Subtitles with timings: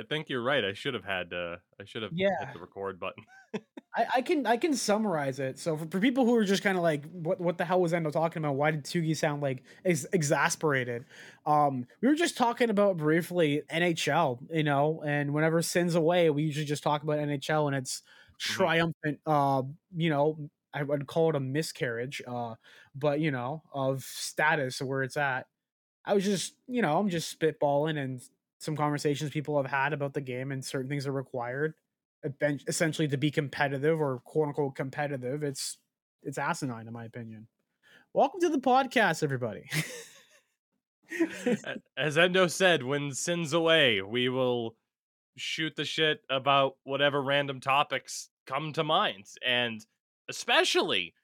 [0.00, 0.64] I think you're right.
[0.64, 2.28] I should have had uh I should have Yeah.
[2.40, 3.24] hit the record button.
[3.96, 5.58] I, I can I can summarize it.
[5.58, 7.92] So for, for people who are just kind of like, what what the hell was
[7.92, 8.54] Endo talking about?
[8.54, 11.04] Why did Tougie sound like ex- exasperated?
[11.44, 16.44] Um, we were just talking about briefly NHL, you know, and whenever Cyn's away, we
[16.44, 18.02] usually just talk about NHL and its
[18.38, 19.62] triumphant, uh,
[19.96, 22.54] you know, I would call it a miscarriage, uh,
[22.94, 25.46] but you know, of status where it's at.
[26.04, 28.22] I was just, you know, I'm just spitballing and
[28.60, 31.74] some conversations people have had about the game and certain things are required
[32.68, 35.42] essentially to be competitive or quote unquote competitive.
[35.42, 35.78] It's
[36.22, 37.48] it's asinine in my opinion.
[38.12, 39.64] Welcome to the podcast, everybody.
[41.96, 44.76] As Endo said, when Cyn's away, we will
[45.38, 49.24] shoot the shit about whatever random topics come to mind.
[49.44, 49.80] And
[50.28, 51.14] especially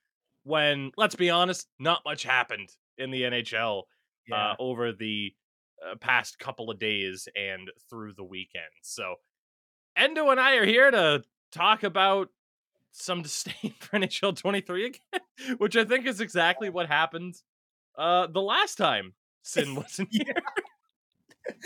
[0.45, 3.83] when, let's be honest, not much happened in the NHL
[4.33, 5.35] uh, over the
[5.85, 8.65] uh, past couple of days and through the weekend.
[8.83, 9.17] So,
[9.97, 12.29] Endo and I are here to talk about
[12.93, 17.35] some disdain for NHL 23 again, which I think is exactly what happened
[17.97, 20.43] uh, the last time Cyn wasn't here.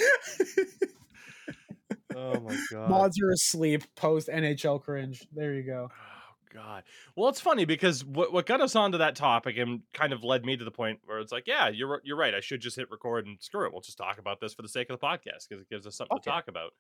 [2.15, 2.91] oh my god.
[2.91, 5.27] Mods are asleep post NHL cringe.
[5.33, 5.91] There you go.
[6.53, 6.83] God.
[7.17, 10.45] Well, it's funny because what what got us onto that topic and kind of led
[10.45, 12.35] me to the point where it's like, yeah, you're you're right.
[12.35, 13.73] I should just hit record and screw it.
[13.73, 15.97] We'll just talk about this for the sake of the podcast because it gives us
[15.97, 16.73] something to talk about.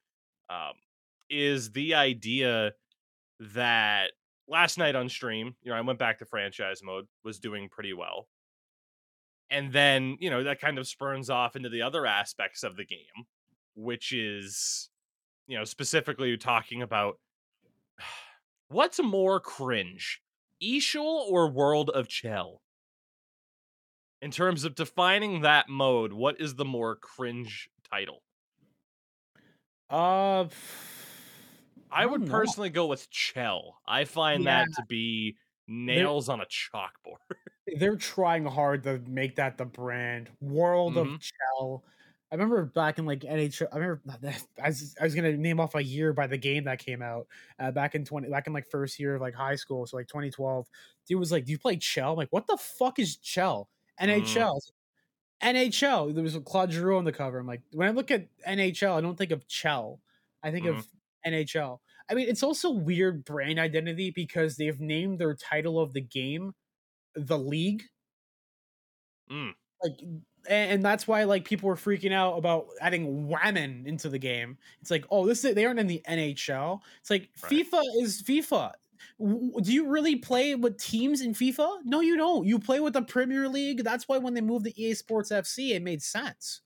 [0.49, 0.75] Um,
[1.29, 2.73] is the idea
[3.39, 4.11] that
[4.49, 7.93] last night on stream, you know, I went back to franchise mode, was doing pretty
[7.93, 8.29] well.
[9.51, 12.85] And then, you know, that kind of spurns off into the other aspects of the
[12.85, 13.27] game,
[13.75, 14.91] which is,
[15.47, 17.19] you know, specifically talking about
[18.71, 20.23] what's more cringe,
[20.63, 22.63] Ishul or World of Chell?
[24.23, 28.23] In terms of defining that mode, what is the more cringe title?
[29.91, 30.49] Uh,
[31.91, 32.27] I, I would know.
[32.27, 33.81] personally go with Chell.
[33.87, 37.19] I find that to be nails on a chalkboard.
[37.79, 40.31] they're trying hard to make that the brand.
[40.41, 40.97] World Mhm.
[40.97, 41.85] of Chell.
[42.33, 43.67] I remember back in like NHL.
[43.73, 44.03] I remember
[44.63, 47.27] I was, I was gonna name off a year by the game that came out
[47.59, 50.07] uh, back in twenty back in like first year of like high school, so like
[50.09, 50.69] 2012.
[51.07, 53.69] Dude was like, "Do you play Chell?" I'm like, "What the fuck is Chell?"
[54.01, 54.61] NHL.
[55.43, 56.13] NHL.
[56.15, 57.39] There was Claude Giroux on the cover.
[57.39, 60.01] I'm like, when I look at NHL, I don't think of Chell.
[60.43, 60.87] I think of
[61.27, 61.81] NHL.
[62.11, 66.55] I mean, it's also weird brand identity because they've named their title of the game
[67.15, 67.85] the league
[69.31, 69.55] Mm.
[69.83, 70.01] like
[70.49, 74.59] and, and that's why like people were freaking out about adding whammon into the game.
[74.81, 77.53] It's like oh this is they aren't in the nhl it's like Right.
[77.67, 78.73] fifa is fifa.
[79.19, 81.79] Do you really play with teams in fifa?
[81.85, 82.47] No you don't.
[82.47, 83.85] You play with the premier league.
[83.85, 86.63] That's why when they moved the ea sports fc it made sense.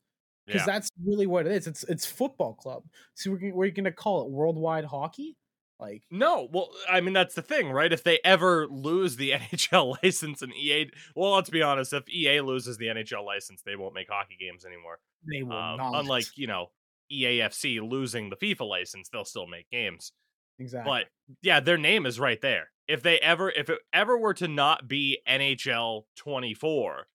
[0.47, 0.67] Because Yeah.
[0.75, 1.67] that's really what it is.
[1.67, 2.85] It's it's football club.
[3.15, 5.37] So we're, we're gonna call it worldwide hockey
[5.85, 7.93] like No, well, I mean that's the thing, right?
[7.93, 12.41] If they ever lose the NHL license and EA, well, let's be honest, if EA
[12.41, 14.99] loses the NHL license, they won't make hockey games anymore.
[15.31, 16.71] they will Um, not unlike you know
[17.13, 20.13] EAFC losing the FIFA license, they'll still make games.
[20.59, 22.71] exactly But yeah, their name is right there.
[22.87, 27.07] If they ever, if it ever were to not be NHL 24,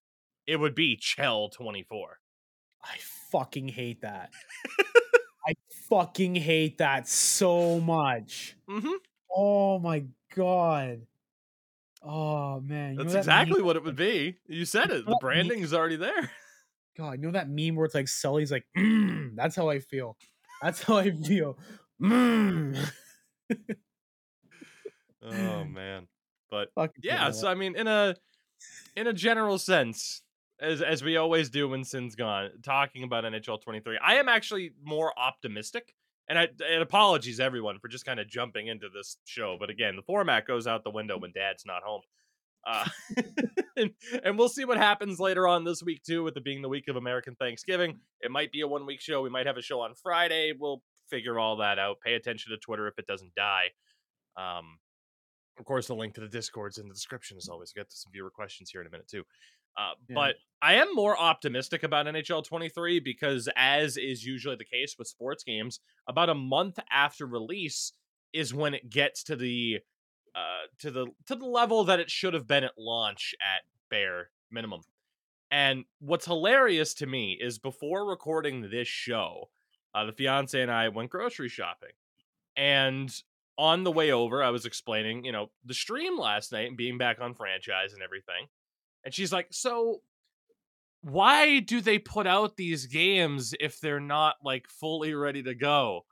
[0.47, 2.17] it would be Chell 24.
[2.83, 2.97] I
[3.31, 4.31] fucking hate that.
[5.49, 5.53] I
[5.89, 8.55] fucking hate that so much.
[8.69, 8.91] Mm-hmm.
[9.35, 10.03] Oh my
[10.35, 11.01] god.
[12.03, 12.93] Oh man.
[12.93, 14.35] You That's that exactly meme- what it would be.
[14.47, 15.05] You said it.
[15.05, 16.31] The Well, me- branding is already there.
[16.97, 20.17] God, you know that meme where it's like Sully's like, mm, that's how I feel.
[20.61, 21.57] That's how I feel.
[22.01, 22.77] Mm.
[25.23, 26.07] Oh man.
[26.51, 28.15] But Fucking yeah, so I mean in a
[28.95, 30.21] in a general sense,
[30.61, 34.71] as as we always do when Cyn's gone, talking about NHL 23, I am actually
[34.83, 35.93] more optimistic.
[36.27, 39.95] And I and apologies everyone for just kind of jumping into this show, but again,
[39.95, 42.01] the format goes out the window when Dad's not home.
[42.67, 42.85] Uh,
[43.77, 43.91] and,
[44.23, 46.87] and we'll see what happens later on this week too, with it being the week
[46.87, 47.99] of American Thanksgiving.
[48.21, 49.21] It might be a one week show.
[49.21, 50.53] We might have a show on Friday.
[50.57, 51.97] We'll figure all that out.
[52.05, 53.71] Pay attention to Twitter if it doesn't die.
[54.37, 54.77] Um,
[55.57, 57.73] of course, the link to the Discord's in the description as always.
[57.75, 59.23] We'll get to some viewer questions here in a minute too.
[59.77, 60.15] Uh, Yeah.
[60.15, 65.07] But I am more optimistic about NHL 23 because, as is usually the case with
[65.07, 67.93] sports games, about a month after release
[68.33, 69.79] is when it gets to the
[70.35, 74.31] uh, to the to the level that it should have been at launch at bare
[74.51, 74.81] minimum.
[75.51, 79.49] And what's hilarious to me is before recording this show,
[79.95, 81.91] uh, the fiance and I went grocery shopping,
[82.55, 83.11] and
[83.57, 86.97] on the way over, I was explaining, you know, the stream last night and being
[86.97, 88.47] back on franchise and everything.
[89.09, 90.03] And she's like, "So
[91.01, 96.05] why do they put out these games if they're not like fully ready to go?"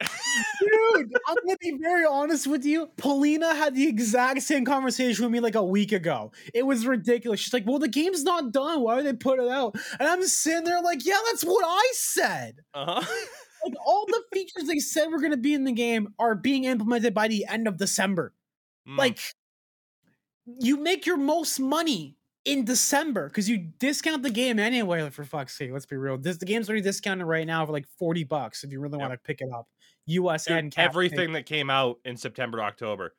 [0.00, 2.88] Dude, I'm gonna be very honest with you.
[2.96, 6.32] Polina had the exact same conversation with me like a week ago.
[6.52, 7.38] It was ridiculous.
[7.38, 8.80] She's like, "Well, the game's not done.
[8.80, 11.92] Why are they put it out?" And I'm sitting there like, "Yeah, that's what I
[11.94, 13.06] said." Uh-huh.
[13.62, 17.12] Like all the features they said were gonna be in the game are being implemented
[17.12, 18.32] by the end of December.
[18.88, 18.96] Mm.
[18.96, 19.18] Like,
[20.58, 25.08] you make your most money in December because you discount the game anyway.
[25.10, 26.16] For fuck's sake, let's be real.
[26.18, 29.08] This the game's already discounted right now for like forty bucks if you really Yep.
[29.08, 29.66] want to pick it up.
[30.06, 30.90] US Dude, and Canada.
[30.90, 33.14] everything that came out in September, October,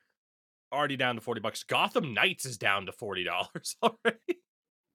[0.73, 1.63] already down to 40 bucks.
[1.63, 3.27] Gotham Knights is down to $40
[3.83, 4.41] already.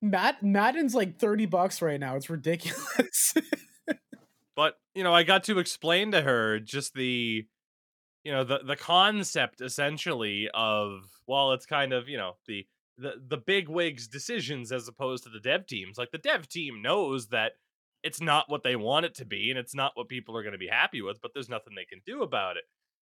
[0.03, 2.17] Matt Madden's like 30 bucks right now.
[2.17, 3.35] It's ridiculous.
[4.56, 7.47] But, you know, I got to explain to her just the
[8.26, 12.67] you know, the the concept essentially of well, it's kind of, you know, the
[12.99, 15.96] the the big wigs decisions as opposed to the dev teams.
[15.96, 17.52] Like the dev team knows that
[18.02, 20.55] it's not what they want it to be and it's not what people are going
[20.55, 22.64] to be happy with, but there's nothing they can do about it.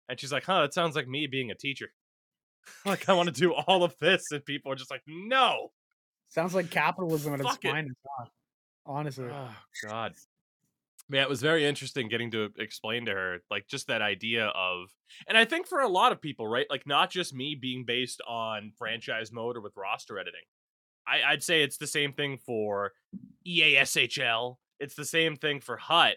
[0.10, 1.94] And she's like, "Huh, that sounds like me being a teacher."
[2.83, 5.74] like I want to do all of this and people are just like, "No."
[6.30, 7.95] Sounds like capitalism at its Fuck finest.
[8.88, 9.30] Honestly.
[9.31, 9.56] Oh
[9.88, 10.15] god.
[11.10, 14.90] Yeah, it was very interesting getting to explain to her like just that idea of
[15.28, 16.66] and I think for a lot of people, right?
[16.70, 20.42] Like not just me being based on franchise mode or with roster editing.
[21.06, 22.94] I, I'd say it's the same thing for
[23.46, 24.56] EASHL.
[24.80, 26.16] It's the same thing for Hut.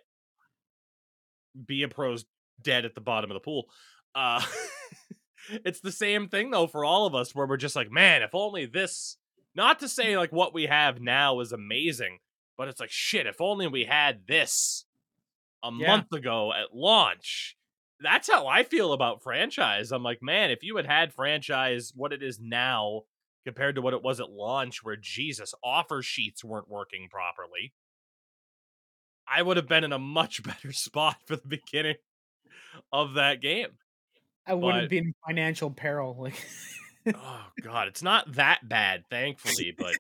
[1.67, 2.25] Be a pro's
[2.63, 3.67] dead at the bottom of the pool.
[4.15, 4.41] Uh
[5.65, 8.35] it's the same thing though for all of us where we're just like, man, if
[8.35, 9.17] only this
[9.55, 12.19] not to say like what we have now is amazing,
[12.57, 14.85] but it's like shit, if only we had this
[15.63, 15.87] a Yeah.
[15.89, 17.57] month ago at launch.
[18.01, 19.91] That's how I feel about franchise.
[19.91, 23.03] I'm like, man, if you had had franchise what it is now
[23.45, 27.73] compared to what it was at launch, where Jesus, offer sheets weren't working properly,
[29.27, 31.97] I would have been in a much better spot for the beginning
[32.93, 33.69] of that game.
[34.47, 36.17] I wouldn't but- be in financial peril.
[36.21, 36.47] Like
[37.15, 39.95] oh god it's not that bad thankfully but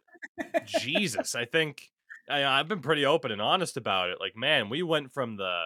[0.66, 1.92] jesus i think
[2.28, 5.64] I, i've been pretty open and honest about it like man we went from the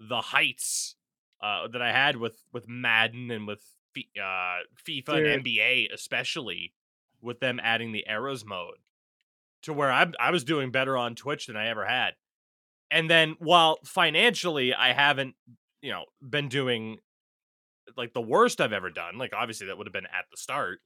[0.00, 0.96] the heights
[1.42, 3.62] uh, that i had with with madden and with
[3.96, 6.74] uh, fifa and nba especially
[7.22, 8.78] with them adding the Eras mode
[9.62, 12.12] to where I, I was doing better on twitch than i ever had
[12.90, 15.34] and then while financially i haven't
[15.82, 16.98] you know been doing
[17.96, 19.18] like the worst I've ever done.
[19.18, 20.80] Like obviously that would have been at the start.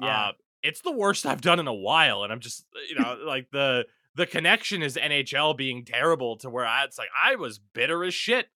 [0.00, 0.28] Yeah.
[0.28, 3.50] Uh, it's the worst I've done in a while, and I'm just you know like
[3.50, 3.86] the
[4.16, 8.14] the connection is NHL being terrible to where I it's like I was bitter as
[8.14, 8.46] shit.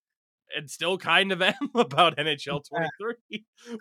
[0.57, 3.15] And still kind of am about NHL 23.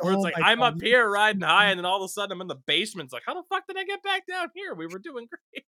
[0.01, 1.71] Where it's Oh like I'm up here riding high, mm.
[1.71, 3.07] and then all of a sudden I'm in the basement.
[3.07, 4.75] It's like, how the fuck did I get back down here?
[4.75, 5.65] We were doing great.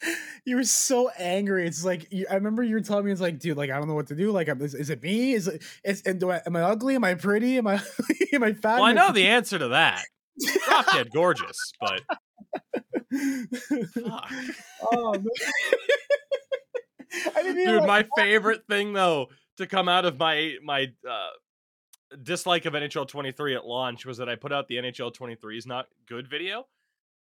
[0.44, 1.66] you were so angry.
[1.66, 3.88] It's like you, I remember you were telling me, it's like, dude, like I don't
[3.88, 4.30] know what to do.
[4.30, 5.32] Like, is, is it me?
[5.32, 5.62] Is it?
[5.84, 6.94] Is and do I, am I ugly?
[6.94, 7.58] Am I pretty?
[7.58, 7.82] Am I
[8.32, 8.76] am I fat?
[8.76, 10.04] Well, I know the answer to that.
[10.64, 12.02] Drop dead gorgeous, but
[13.94, 14.32] fuck.
[14.92, 15.24] oh, man.
[17.34, 21.28] I didn't dude like- my favorite thing though to come out of my my uh
[22.22, 25.66] dislike of nhl 23 at launch was that i put out the nhl 23 is
[25.66, 26.66] not good video.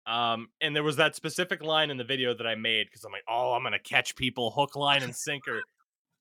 [0.06, 3.12] Um and there was that specific line in the video that i made because i'm
[3.12, 5.62] like oh i'm gonna catch people hook line and sinker.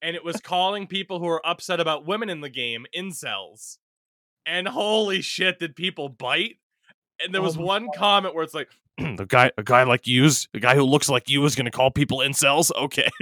[0.02, 3.78] And it was calling people who are upset about women in the game incels.
[4.46, 6.58] And holy shit did people bite
[7.24, 10.08] and there Oh was my one comment where it's like the guy a guy like
[10.08, 13.10] you's a guy who looks like you is gonna call people incels okay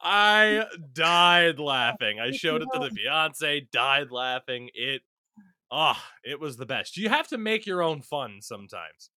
[0.00, 0.64] I
[0.94, 2.20] died laughing.
[2.20, 4.70] I showed it to the fiance, died laughing.
[4.74, 5.02] It
[5.70, 6.96] ah, it was the best.
[6.96, 9.10] You have to make your own fun sometimes.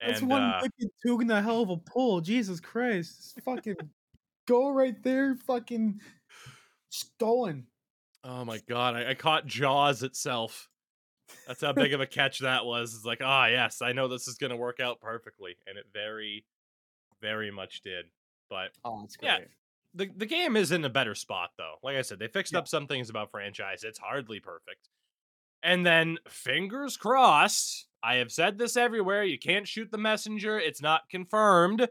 [0.00, 2.20] That's And one uh, wicked tug a hell of a pull.
[2.20, 3.34] Jesus Christ.
[3.34, 3.76] Just fucking
[4.46, 6.00] go right there, fucking
[6.90, 7.66] stolen.
[8.22, 10.68] oh my god, I, I caught Jaws itself.
[11.46, 12.94] That's how big of a catch that was.
[12.94, 16.44] It's like, ah, yes, I know this is gonna work out perfectly, and it very,
[17.20, 18.06] very much did.
[18.50, 19.40] But Oh, Yeah.
[19.94, 21.76] the the game is in a better spot though.
[21.82, 22.60] Like I said, they fixed Yeah.
[22.60, 23.84] up some things about franchise.
[23.84, 24.88] It's hardly perfect.
[25.62, 30.58] And then fingers crossed, I have said this everywhere, you can't shoot the messenger.
[30.60, 31.88] It's not confirmed,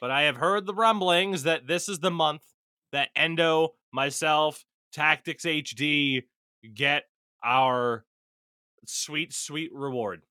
[0.00, 2.42] but I have heard the rumblings that this is the month
[2.92, 6.22] that Endo, myself, Tactics HD
[6.72, 7.04] get
[7.42, 8.06] our
[8.88, 10.22] sweet sweet reward.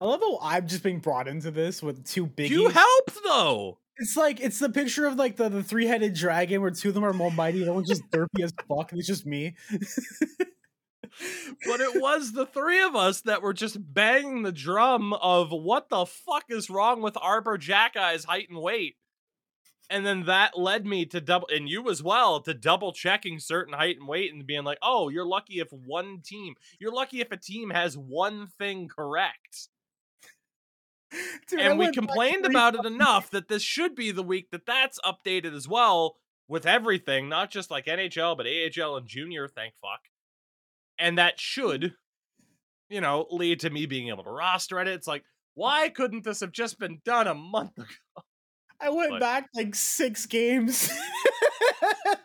[0.00, 2.50] I love how I'm just being brought into this with two biggies.
[2.50, 3.78] You helped though.
[3.96, 6.94] It's like it's the picture of like the, the three headed dragon where two of
[6.94, 9.56] them are more mighty, the one's just derpy as fuck, and it's just me.
[11.66, 15.88] but it was the three of us that were just banging the drum of what
[15.88, 18.94] the fuck is wrong with Arber Xhekaj's height and weight.
[19.90, 23.72] And then that led me to double, and you as well, to double checking certain
[23.72, 27.32] height and weight and being like, oh, you're lucky if one team, you're lucky if
[27.32, 29.68] a team has one thing correct.
[31.48, 34.66] Dude, I and we complained about it enough that this should be the week that
[34.66, 36.16] that's updated as well
[36.48, 40.00] with everything, not just like NHL, but AHL and junior, thank fuck.
[40.98, 41.94] And that should,
[42.90, 44.88] you know, lead to me being able to roster it.
[44.88, 48.22] It's like, why couldn't this have just been done a month ago?
[48.80, 50.88] I went But- back like six games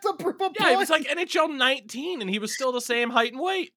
[0.02, 3.10] to prove a Yeah, it was like NHL 19 and he was still the same
[3.10, 3.72] height and weight.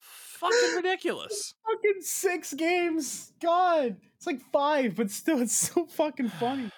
[0.00, 1.54] Fucking ridiculous.
[1.66, 3.32] fucking six games.
[3.42, 6.70] God, it's like five, but still, it's so fucking funny.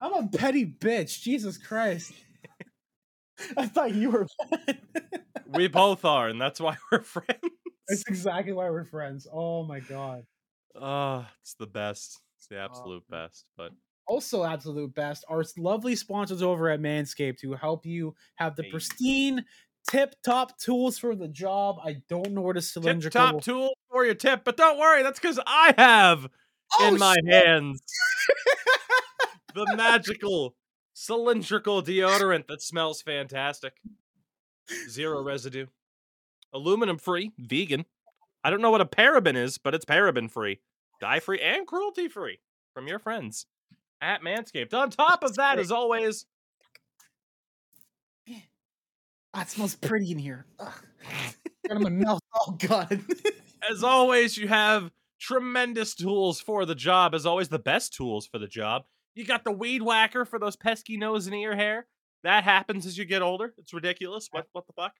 [0.00, 1.22] I'm a petty bitch.
[1.22, 2.12] Jesus Christ.
[3.56, 4.26] I thought you were.
[5.54, 7.42] We both are, and that's why we're friends.
[7.86, 9.26] That's exactly why we're friends.
[9.30, 10.22] Oh my god.
[10.80, 12.20] Oh, it's the best.
[12.38, 13.46] It's the ah, absolute best.
[13.56, 13.72] But
[14.06, 15.24] Also, absolute best.
[15.28, 19.44] Our lovely sponsors over at Manscaped who help you have the pristine,
[19.88, 21.76] tip top tools for the job.
[21.84, 25.20] I don't know where the tip top tool for your tip, but don't worry, that's
[25.20, 26.28] because I have
[26.80, 27.46] Oh, in my shit!
[27.46, 27.82] hands
[29.54, 30.54] the magical
[30.94, 33.74] cylindrical deodorant that smells fantastic.
[34.88, 35.66] Zero residue.
[36.52, 37.84] Aluminum free, vegan.
[38.44, 40.60] I don't know what a paraben is, but it's paraben free,
[41.00, 42.40] dye free, and cruelty free
[42.74, 43.46] from your friends
[44.00, 44.74] at Manscaped.
[44.74, 46.26] On top of that, as always,
[49.34, 50.44] Ah, it smells pretty in here.
[50.60, 50.72] Ugh.
[51.68, 52.20] Got in my mouth.
[52.34, 53.00] Oh god.
[53.70, 57.14] as always, you have tremendous tools for the job.
[57.14, 58.82] As always, the best tools for the job.
[59.14, 61.86] You got the weed whacker for those pesky nose and ear hair.
[62.24, 63.52] That happens as you get older.
[63.58, 64.28] It's ridiculous.
[64.30, 64.92] What what the fuck?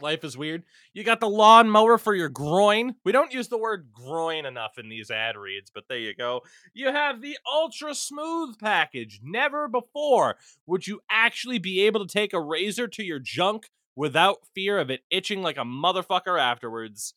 [0.00, 0.64] Life is weird.
[0.92, 2.96] You got the lawn mower for your groin.
[3.04, 6.42] We don't use the word groin enough in these ad reads, but there you go.
[6.72, 9.20] You have the ultra smooth package.
[9.22, 10.36] Never before
[10.66, 14.90] would you actually be able to take a razor to your junk without fear of
[14.90, 17.14] it itching like a motherfucker afterwards.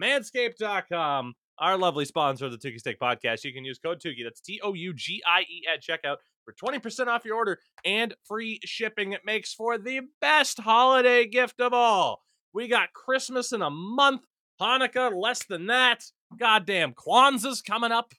[0.00, 3.44] Manscaped.com, our lovely sponsor of the Tougie's Take Podcast.
[3.44, 6.16] You can use code Tougie, that's T O U G I E, at checkout
[6.46, 9.12] for 20% off your order and free shipping.
[9.12, 12.22] It makes for the best holiday gift of all.
[12.54, 14.22] We got Christmas in a month,
[14.60, 16.04] Hanukkah less than that.
[16.38, 18.14] Goddamn, Kwanzaa's coming up.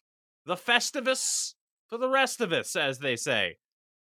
[0.46, 1.54] The Festivus
[1.90, 3.58] for the rest of us, as they say.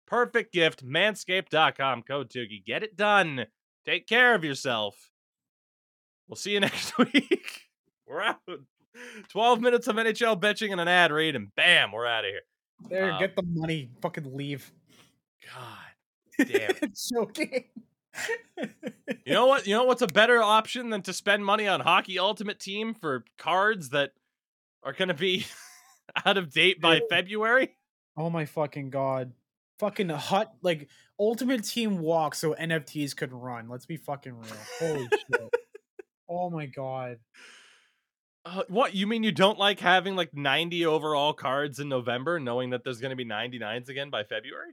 [0.06, 2.62] Perfect gift, manscaped.com, code Tougie.
[2.64, 3.46] Get it done.
[3.84, 5.10] Take care of yourself.
[6.28, 7.62] We'll see you next week.
[8.06, 8.40] We're out.
[9.30, 12.42] 12 minutes of NHL bitching and an ad read, and bam, we're out of here.
[12.88, 13.18] There, Wow.
[13.18, 13.90] get the money.
[14.00, 14.70] Fucking leave.
[15.54, 16.70] God damn.
[16.82, 16.98] it.
[17.12, 17.64] Joking.
[19.24, 19.66] You know what?
[19.66, 23.24] You know what's a better option than to spend money on Hockey Ultimate Team for
[23.38, 24.12] cards that
[24.82, 25.46] are going to be
[26.26, 27.08] out of date by Dude.
[27.08, 27.74] February?
[28.16, 29.32] oh my fucking god.
[29.78, 33.68] Fucking hut like ultimate team walk so NFTs could run.
[33.68, 34.52] Let's be fucking real.
[34.78, 35.54] Holy shit.
[36.34, 37.18] Oh my god.
[38.44, 38.94] Uh, what?
[38.94, 42.98] You mean you don't like having like 90 overall cards in November, knowing that there's
[42.98, 44.72] going to be 99s again by February?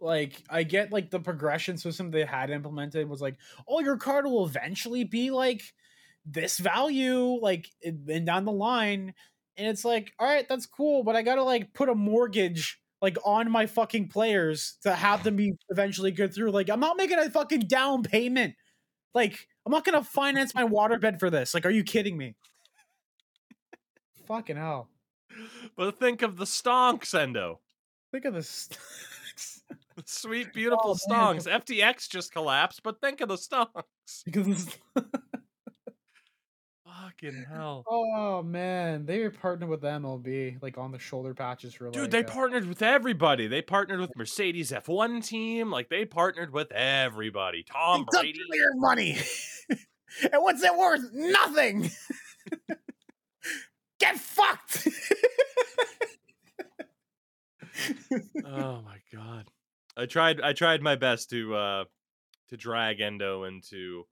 [0.00, 3.36] Like I get like the progression system they had implemented was like,
[3.68, 5.62] oh, your card will eventually be like
[6.24, 9.14] this value, like and down the line.
[9.56, 13.16] And it's like, all right, that's cool, but I gotta like put a mortgage like
[13.24, 16.50] on my fucking players to have them be eventually good through.
[16.50, 18.54] Like, I'm not making a fucking down payment.
[19.14, 21.54] Like, I'm not gonna finance my waterbed for this.
[21.54, 22.36] Like, are you kidding me?
[24.30, 24.88] Fucking hell.
[25.76, 27.60] But think of the stonks, Endo.
[28.14, 28.68] At this.
[29.96, 31.36] The sweet, beautiful Oh, man.
[31.38, 31.46] stonks.
[31.46, 33.82] FTX just collapsed, but think of the stonks.
[34.26, 34.78] This.
[36.86, 37.84] Fucking hell.
[37.88, 42.10] Oh man, they were partnered with MLB, like on the shoulder patches for Dude, like,
[42.10, 43.46] they uh, partnered with everybody.
[43.46, 45.70] They partnered with Mercedes F1 team.
[45.70, 47.64] Like they partnered with everybody.
[47.64, 48.38] Tom they took Brady.
[48.54, 49.18] your money.
[49.70, 51.10] and what's it worth?
[51.12, 51.90] Nothing.
[54.00, 54.88] Get fucked.
[58.46, 59.46] oh my god.
[59.96, 61.84] I tried I tried my best to uh
[62.48, 64.04] to drag Endo into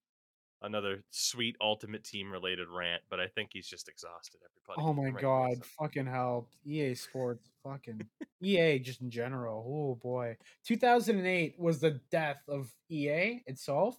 [0.62, 4.86] another sweet ultimate team related rant, but I think he's just exhausted everybody.
[4.88, 6.48] oh my right god, so- fucking hell.
[6.66, 8.02] EA Sports, fucking
[8.42, 9.64] EA just in general.
[9.66, 10.36] Oh boy.
[10.66, 13.96] 2008 was the death of EA itself.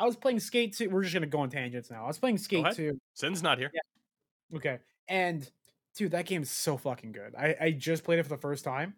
[0.00, 0.90] I was playing Skate 2.
[0.90, 2.04] We're just going to go on tangents now.
[2.04, 2.96] I was playing Skate 2.
[3.14, 3.72] Cyn's not here.
[4.54, 4.78] Okay.
[5.08, 5.48] And
[5.96, 7.34] dude, that game's so fucking good.
[7.36, 8.94] I, I just played it for the first time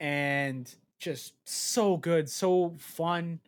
[0.00, 3.40] and just so good, so fun.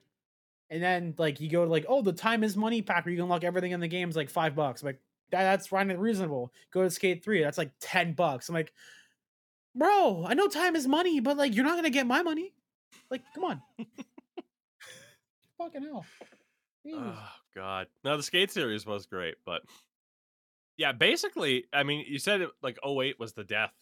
[0.71, 3.19] And then like you go to like, oh, the time is money pack where you
[3.19, 4.83] can unlock everything in the game is like five bucks.
[4.83, 5.00] I'm like,
[5.31, 6.52] that, that's fine and reasonable.
[6.71, 8.49] Go to Skate 3, that's like 10 bucks.
[8.49, 8.73] I'm like,
[9.75, 12.52] bro, I know time is money, but like you're not gonna get my money.
[13.11, 13.62] Like, come on.
[15.59, 16.04] Fucking hell.
[16.87, 16.95] Jeez.
[16.97, 17.87] Oh god.
[18.04, 19.62] Now the skate series was great, but
[20.76, 23.75] yeah, basically, I mean, you said it like 08 was the death.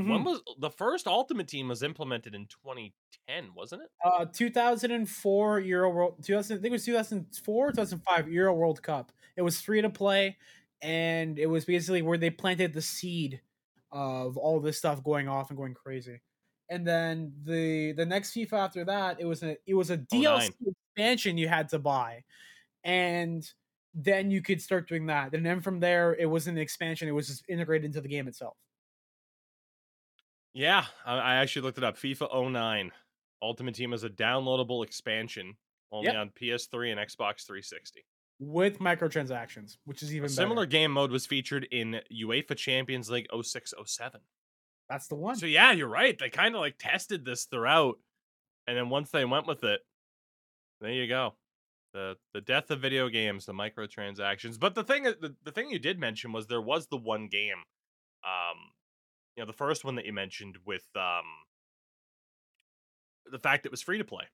[0.00, 0.24] When Mhm.
[0.24, 3.90] was the first Ultimate Team was implemented in 2010, wasn't it?
[4.04, 9.12] Uh, 2004 Euro World, 2000, I think it was 2004, 2005 Euro World Cup.
[9.36, 10.38] It was free to play,
[10.80, 13.40] and it was basically where they planted the seed
[13.92, 16.20] of all this stuff going off and going crazy.
[16.68, 20.52] And then the the next FIFA after that, it was a it was a DLC
[20.66, 22.24] expansion you had to buy,
[22.84, 23.50] and
[23.94, 25.34] then you could start doing that.
[25.34, 28.28] And then from there, it wasn't an expansion; it was just integrated into the game
[28.28, 28.56] itself.
[30.54, 31.96] Yeah, I, I actually looked it up.
[31.96, 32.92] FIFA 09
[33.40, 35.56] Ultimate Team is a downloadable expansion
[35.90, 36.16] only Yep.
[36.16, 38.04] on PS3 and Xbox 360.
[38.38, 44.20] with microtransactions, which is even similar game mode was featured in UEFA Champions League 0607.
[44.88, 45.36] That's the one.
[45.36, 46.18] So yeah, you're right.
[46.18, 47.98] They kind of like tested this throughout,
[48.66, 49.80] and then once they went with it,
[50.80, 51.34] there you go.
[51.94, 54.58] The the death of video games, the microtransactions.
[54.58, 57.62] But the thing the, the thing you did mention was there was the one game,
[58.24, 58.56] um,
[59.36, 61.24] you know, the first one that you mentioned with um
[63.30, 64.24] the fact that it was free to play.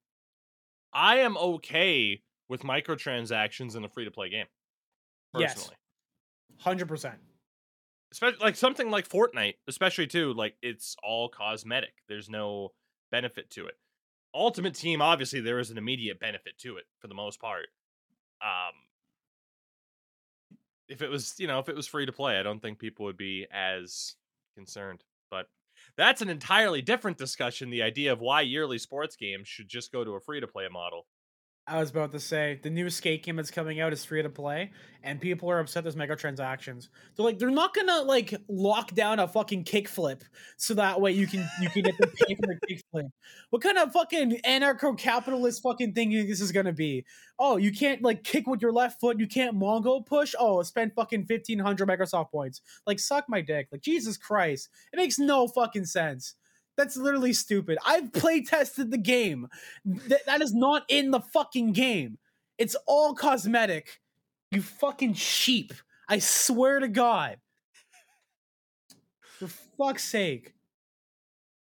[0.92, 4.46] I am okay with microtransactions in a free to play game.
[5.34, 5.76] Personally
[6.58, 7.16] Hundred percent.
[8.12, 11.92] especially like something like Fortnite, especially too, like it's all cosmetic.
[12.08, 12.70] There's no
[13.12, 13.74] benefit to it.
[14.38, 17.66] Ultimate Team, obviously, there is an immediate benefit to it for the most part.
[18.40, 18.72] Um,
[20.88, 23.04] if it was, you know, if it was free to play, I don't think people
[23.06, 24.14] would be as
[24.54, 25.02] concerned.
[25.30, 25.46] But
[25.96, 27.70] that's an entirely different discussion.
[27.70, 30.68] The idea of why yearly sports games should just go to a free to play
[30.70, 31.06] model.
[31.68, 34.30] I was about to say the new skate game that's coming out is free to
[34.30, 34.70] play,
[35.02, 36.88] and people are upset there's microtransactions.
[37.14, 40.22] They're like, they're not gonna like lock down a fucking kickflip
[40.56, 43.10] so that way you can you can get the pay for the kickflip.
[43.50, 47.04] What kind of fucking anarcho-capitalist fucking thing you think this is gonna be?
[47.38, 50.34] Oh, you can't like kick with your left foot, you can't Mongo push.
[50.38, 52.62] Oh, spend fucking fifteen hundred Microsoft points.
[52.86, 53.68] Like, suck my dick.
[53.70, 56.34] Like, Jesus Christ, it makes no fucking sense.
[56.78, 57.76] That's literally stupid.
[57.84, 59.48] I've play tested the game.
[59.84, 62.16] Th- that is not in the fucking game.
[62.56, 64.00] It's all cosmetic.
[64.52, 65.74] You fucking sheep.
[66.08, 67.36] I swear to God.
[69.38, 70.54] For fuck's sake.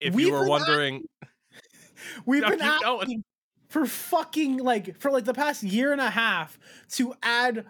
[0.02, 1.04] If We've you were wondering,
[2.26, 3.02] We've No, been keep going.
[3.02, 3.24] asking
[3.70, 6.60] for fucking like for like the past year and a half
[6.92, 7.66] to add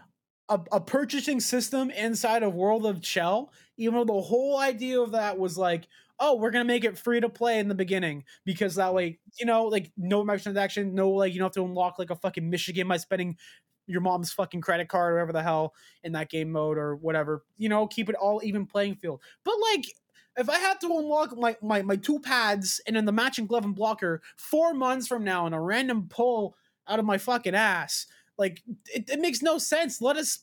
[0.50, 5.12] a, a purchasing system inside of World of Chell, even though the whole idea of
[5.12, 5.88] that was like,
[6.20, 9.46] oh, we're gonna make it free to play in the beginning because that way, you
[9.46, 12.88] know, like no microtransaction, no like you don't have to unlock like a fucking Michigan
[12.88, 13.38] by spending
[13.88, 15.74] your mom's fucking credit card or whatever the hell
[16.04, 17.44] in that game mode or whatever.
[17.58, 19.22] You know, keep it all even playing field.
[19.44, 19.86] But like
[20.38, 23.66] if I had to unlock my, my my two pads and then the matching glove
[23.66, 26.56] and blocker four months from now in a random pull
[26.88, 28.62] out of my fucking ass, like
[28.94, 30.02] it, it makes no sense.
[30.02, 30.40] Let us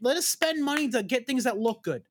[0.00, 2.04] let us spend money to get things that look good.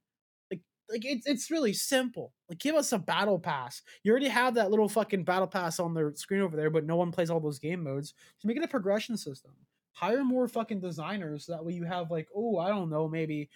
[0.91, 2.33] Like it's it's really simple.
[2.49, 3.81] Like give us a battle pass.
[4.03, 6.95] You already have that little fucking battle pass on the screen over there, but no
[6.95, 8.13] one plays all those game modes.
[8.35, 9.51] Just make it a progression system.
[9.93, 13.49] Hire more fucking designers so that way you have like oh I don't know maybe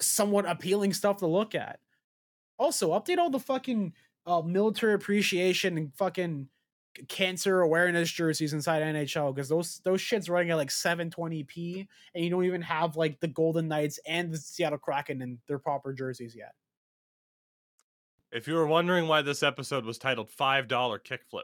[0.00, 1.78] somewhat appealing stuff to look at.
[2.58, 3.92] Also, update all the fucking
[4.26, 6.48] uh, military appreciation and fucking
[7.08, 12.30] cancer awareness jerseys inside NHL because those those shits running at like 720p and you
[12.30, 16.34] don't even have like the Golden Knights and the Seattle Kraken in their proper jerseys
[16.36, 16.52] yet.
[18.32, 21.42] if you were wondering why this episode was titled $5 Kickflip,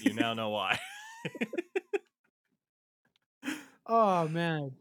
[0.00, 0.78] you now know why.
[3.86, 4.72] oh man.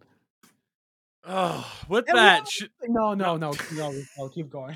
[1.26, 4.76] Oh, with And that, sh- No, no, no, no, no, keep going.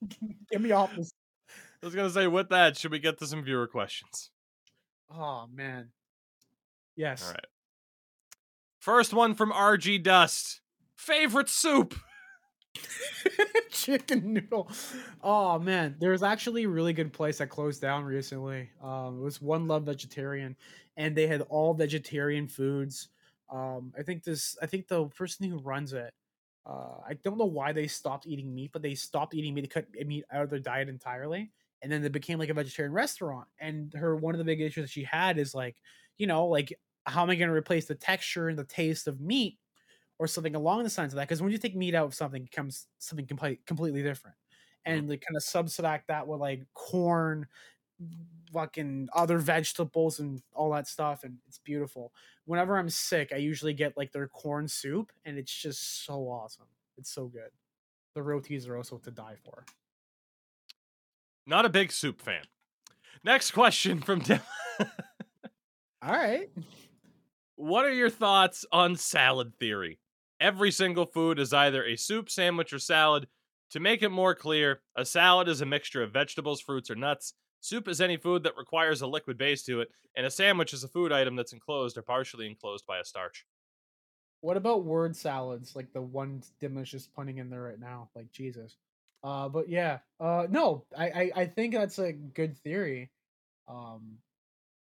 [0.50, 1.12] Get me off this.
[1.82, 4.30] I was gonna say, with that, should we get to some viewer questions?
[5.10, 5.88] Oh man.
[6.96, 7.26] Yes.
[7.26, 7.46] All right.
[8.78, 10.60] First one from RG Dust.
[10.96, 11.94] Favorite soup?
[13.70, 14.70] chicken noodle.
[15.22, 18.70] Oh man, there's actually a really good place that closed down recently.
[18.82, 20.56] Um, it was One Love Vegetarian,
[20.96, 23.08] and they had all vegetarian foods.
[23.50, 24.56] Um, I think this.
[24.62, 26.12] I think the person who runs it.
[26.66, 29.62] Uh, I don't know why they stopped eating meat, but they stopped eating meat.
[29.62, 31.50] They cut meat out of their diet entirely,
[31.82, 33.48] and then they became like a vegetarian restaurant.
[33.58, 35.76] And her one of the big issues that she had is like,
[36.18, 36.72] you know, like
[37.06, 39.58] how am I going to replace the texture and the taste of meat
[40.18, 41.28] or something along the lines of that.
[41.28, 44.36] Because when you take meat out of something, it becomes something complete, completely different.
[44.86, 44.98] Mm-hmm.
[44.98, 47.46] And they kind of subtract that with like corn,
[48.52, 51.24] fucking other vegetables and all that stuff.
[51.24, 52.12] And it's beautiful.
[52.44, 56.66] Whenever I'm sick, I usually get like their corn soup, and it's just so awesome.
[56.98, 57.50] It's so good.
[58.14, 59.64] The rotis are also to die for.
[61.50, 62.44] Not a big soup fan.
[63.24, 64.40] Next question from Tim.
[66.00, 66.48] All right.
[67.56, 69.98] What are your thoughts on salad theory?
[70.40, 73.26] Every single food is either a soup, sandwich, or salad.
[73.72, 77.34] To make it more clear, a salad is a mixture of vegetables, fruits, or nuts.
[77.60, 80.84] Soup is any food that requires a liquid base to it, and a sandwich is
[80.84, 83.44] a food item that's enclosed or partially enclosed by a starch.
[84.40, 85.74] What about word salads?
[85.74, 88.08] Like the one Dim is just punting in there right now.
[88.14, 88.76] Like Jesus.
[89.22, 89.98] Uh, but yeah.
[90.18, 93.10] Uh, no, I, I I think that's a good theory.
[93.68, 94.18] Um,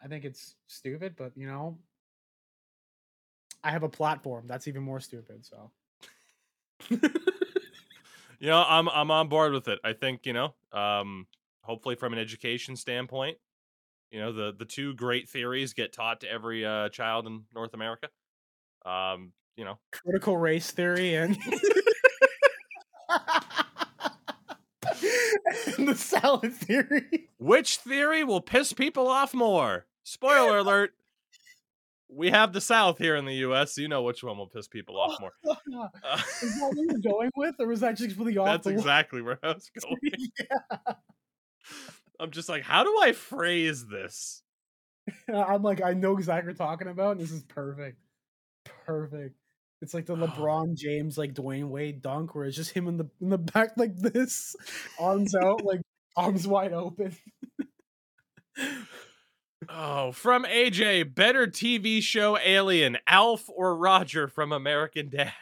[0.03, 1.77] I think it's stupid, but you know,
[3.63, 5.45] I have a platform that's even more stupid.
[5.45, 5.71] So.
[8.43, 9.79] You know, I'm I'm on board with it.
[9.85, 11.27] I think you know, um,
[11.61, 13.37] hopefully from an education standpoint,
[14.11, 17.73] you know, the the two great theories get taught to every uh, child in North
[17.73, 18.09] America.
[18.85, 21.37] Um, you know, critical race theory and,
[25.91, 27.29] the salad theory.
[27.37, 29.85] which theory will piss people off more?
[30.03, 30.93] Spoiler alert.
[32.09, 33.73] We have the South here in the U.S.
[33.73, 35.31] So you know which one will piss people off more.
[35.47, 38.45] Uh, Is that what you were going with, or was that just really off?
[38.45, 39.97] that's exactly where I was going.
[40.39, 40.93] yeah.
[42.19, 44.43] I'm just like, how do I phrase this?
[45.33, 47.97] I'm like, I know exactly what you're talking about, and this is perfect.
[48.85, 49.35] Perfect.
[49.83, 50.27] It's like the oh.
[50.27, 53.71] LeBron James, like Dwyane Wade dunk, where it's just him in the in the back
[53.77, 54.55] like this,
[54.97, 55.81] arms out, like
[56.15, 57.15] arms wide open.
[59.69, 65.33] Oh, from AJ, better TV show Alien, Alf or Roger from American Dad?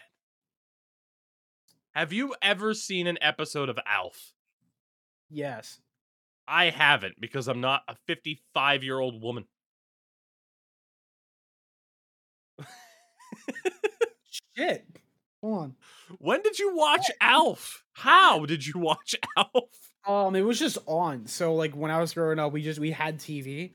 [1.92, 4.34] Have you ever seen an episode of Alf?
[5.30, 5.80] yes.
[6.48, 9.46] I haven't because I'm not a 55 year old woman.
[14.58, 14.86] Shit.
[15.42, 15.76] Hold on.
[16.20, 17.84] When did you watch Alf?
[17.94, 19.92] How did you watch Alf?
[20.06, 21.28] Um, it was just on.
[21.28, 23.74] So like when I was growing up, we just we had TV,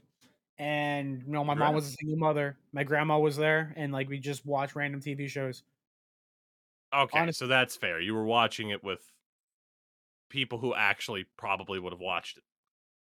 [0.59, 2.57] and you know my mom was a single mother.
[2.73, 5.63] My grandma was there, and like we just watched random TV shows.
[6.95, 8.01] Okay, Honest- so that's fair.
[8.01, 9.01] You were watching it with
[10.29, 12.45] people who actually probably would have watched it.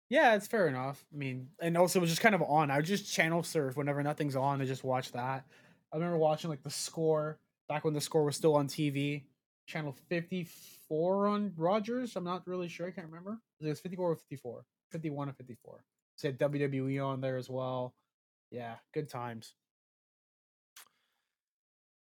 [0.09, 1.05] Yeah, it's fair enough.
[1.13, 2.71] I mean, and also it was just kind of on.
[2.71, 4.61] I would just channel surf whenever nothing's on.
[4.61, 5.45] I just watch that.
[5.91, 7.39] I remember watching like the score
[7.69, 9.23] back when the score was still on TV.
[9.67, 10.47] Channel fifty
[10.87, 12.15] four on Rogers.
[12.15, 12.87] I'm not really sure.
[12.87, 13.39] I can't remember.
[13.59, 14.63] It was fifty four or 54.
[14.91, 15.83] 51 or 54.
[16.15, 17.93] Said WWE on there as well.
[18.51, 19.53] Yeah, good times.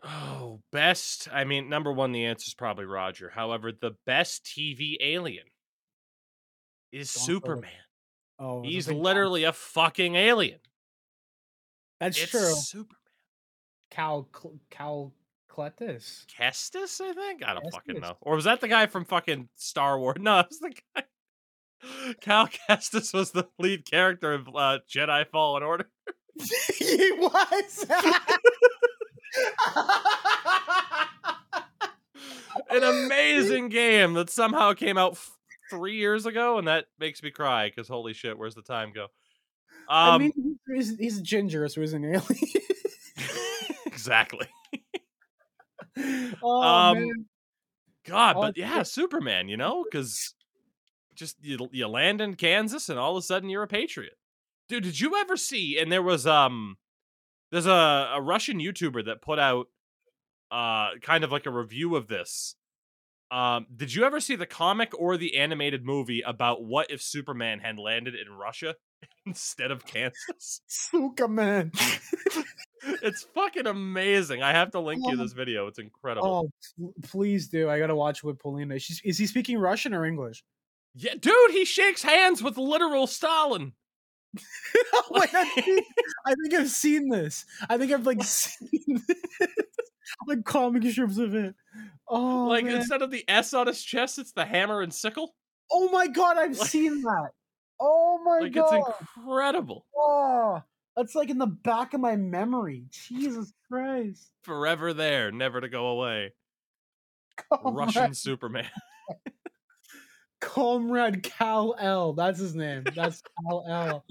[0.04, 1.28] Oh, best.
[1.32, 3.30] I mean, number one, the answer is probably Roger.
[3.30, 5.46] However, the best TV alien
[6.92, 7.70] is Don't Superman.
[8.38, 10.58] Oh, He's literally a fucking alien.
[12.00, 12.54] that's it's true.
[12.54, 12.98] Superman.
[13.90, 14.28] Cal
[14.70, 15.12] Cal
[15.54, 16.26] Cletus.
[16.26, 17.44] Kestis, I think.
[17.44, 18.16] I don't fucking know.
[18.20, 20.16] Or was that the guy from fucking Star Wars?
[20.20, 22.14] No, it was the guy.
[22.20, 25.90] Cal Kestis was the lead character of uh, Jedi Fallen Order.
[26.78, 27.86] he was.
[32.70, 35.36] An amazing game that somehow came out f-
[35.70, 39.04] three years ago, and that makes me cry because holy shit, where's the time go?
[39.04, 39.08] Um,
[39.88, 42.22] I mean, he's, he's ginger, so he's an alien.
[43.86, 44.46] exactly.
[46.42, 47.26] oh Um, man.
[48.06, 50.34] God, but yeah, Superman, you know, because
[51.14, 54.18] just you, you land in Kansas and all of a sudden you're a patriot.
[54.68, 55.78] Dude, did you ever see?
[55.78, 56.76] And there was um,
[57.50, 59.68] there's a, a Russian YouTuber that put out
[60.50, 62.56] uh kind of like a review of this.
[63.30, 67.58] Um, did you ever see the comic or the animated movie about what if Superman
[67.58, 68.76] had landed in Russia
[69.26, 70.60] instead of Kansas?
[70.66, 71.72] Superman.
[73.02, 74.42] it's fucking amazing.
[74.42, 75.22] I have to link you Oh.
[75.22, 75.66] this video.
[75.66, 76.50] It's incredible.
[76.78, 77.68] Oh, please do.
[77.68, 78.78] I gotta watch with Polina.
[78.78, 80.44] She's, is he speaking Russian or English?
[80.94, 83.72] Yeah, dude, he shakes hands with literal Stalin.
[85.10, 85.84] Wait, I, think,
[86.26, 87.44] I think I've seen this.
[87.68, 89.48] I think I've like seen this.
[90.26, 91.54] like comic strips of it.
[92.08, 92.76] Oh, like man.
[92.76, 95.34] instead of the S on his chest, it's the hammer and sickle.
[95.72, 97.30] oh my god, I've Like- seen that.
[97.80, 98.94] Oh my Like it's god.
[99.18, 99.84] incredible.
[99.96, 100.62] Oh,
[100.96, 102.84] that's like in the back of my memory.
[102.90, 104.30] Jesus Christ.
[104.42, 106.32] Forever there, never to go away.
[107.52, 108.68] Comrade, Russian Superman.
[110.40, 112.12] Comrade Kal-El.
[112.12, 112.84] That's his name.
[112.94, 114.04] That's Kal-El.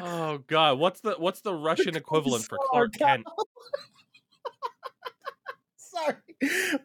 [0.00, 3.26] Oh god, what's the what's the Russian equivalent for Clark Kent?
[5.76, 6.14] Sorry.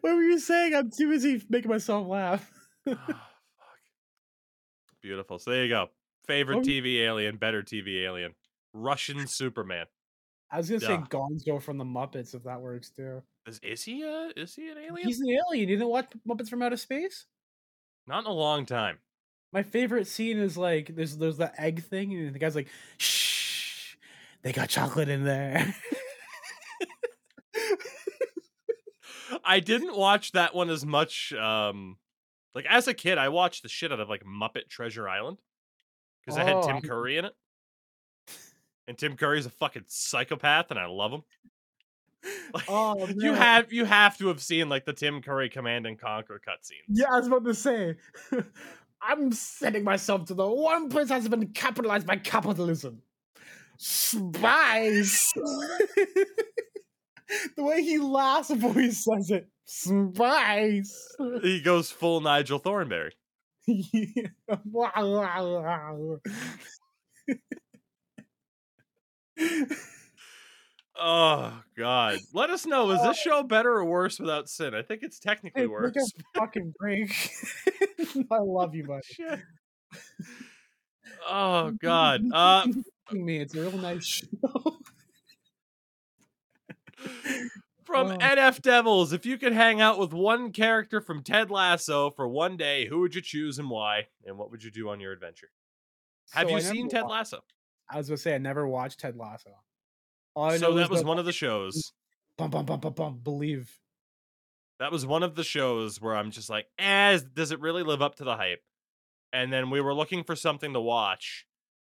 [0.00, 0.74] What were you saying?
[0.74, 2.50] I'm too busy making myself laugh.
[2.86, 3.16] Oh, fuck.
[5.02, 5.38] Beautiful.
[5.38, 5.88] So there you go.
[6.26, 6.66] Favorite um Oh.
[6.66, 8.34] TV alien, better TV alien.
[8.74, 9.86] Russian Superman.
[10.50, 13.22] I was gonna say Gonzo from the Muppets if that works too.
[13.46, 15.06] Is, is he a, is he an alien?
[15.08, 15.68] He's an alien.
[15.68, 17.26] You didn't watch Muppets from Outer Space?
[18.06, 18.98] Not in a long time.
[19.52, 23.96] My favorite scene is like there's there's the egg thing, and the guy's like, "Shh,
[24.42, 25.74] they got chocolate in there."
[29.44, 31.32] I didn't watch that one as much.
[31.32, 31.96] Um,
[32.54, 35.38] like as a kid, I watched the shit out of like Muppet Treasure Island
[36.20, 37.32] because I had Oh, Tim Curry in it,
[38.86, 41.22] and Tim Curry's a fucking psychopath, and I love him.
[42.52, 45.98] Like, oh, You have you have to have seen like the Tim Curry Command and
[45.98, 46.82] Conquer cutscenes.
[46.88, 47.94] Yeah, I was about to say.
[49.02, 53.02] I'm setting myself to the one place that's been capitalized by capitalism.
[53.76, 55.32] Spice.
[57.56, 59.48] the way he laughs before he says it.
[59.64, 61.16] Spice.
[61.42, 63.12] He goes full Nigel Thornberry.
[71.00, 72.18] Oh God!
[72.34, 72.90] Let us know.
[72.90, 74.74] Is this show better or worse without Cyn?
[74.74, 75.92] I think it's technically Hey, worse.
[75.94, 77.12] take a fucking break.
[78.30, 79.02] I love you, buddy.
[79.12, 79.40] Shit.
[81.28, 82.22] Oh God!
[82.34, 82.66] Uh,
[83.12, 84.78] me, it's a real nice show.
[87.84, 88.16] from Oh.
[88.18, 92.56] NF Devils, if you could hang out with one character from Ted Lasso for one
[92.56, 94.08] day, who would you choose and why?
[94.26, 95.48] And what would you do on your adventure?
[96.32, 97.40] Have So you I seen Ted wa- Lasso?
[97.90, 99.50] I was gonna say I never watched Ted Lasso.
[100.34, 101.92] All I So know that was one of the shows.
[102.36, 103.18] bum bum bum bum bum.
[103.22, 103.78] Believe.
[104.78, 108.00] That was one of the shows where I'm just like, eh, does it really live
[108.00, 108.62] up to the hype?
[109.32, 111.46] And then we were looking for something to watch.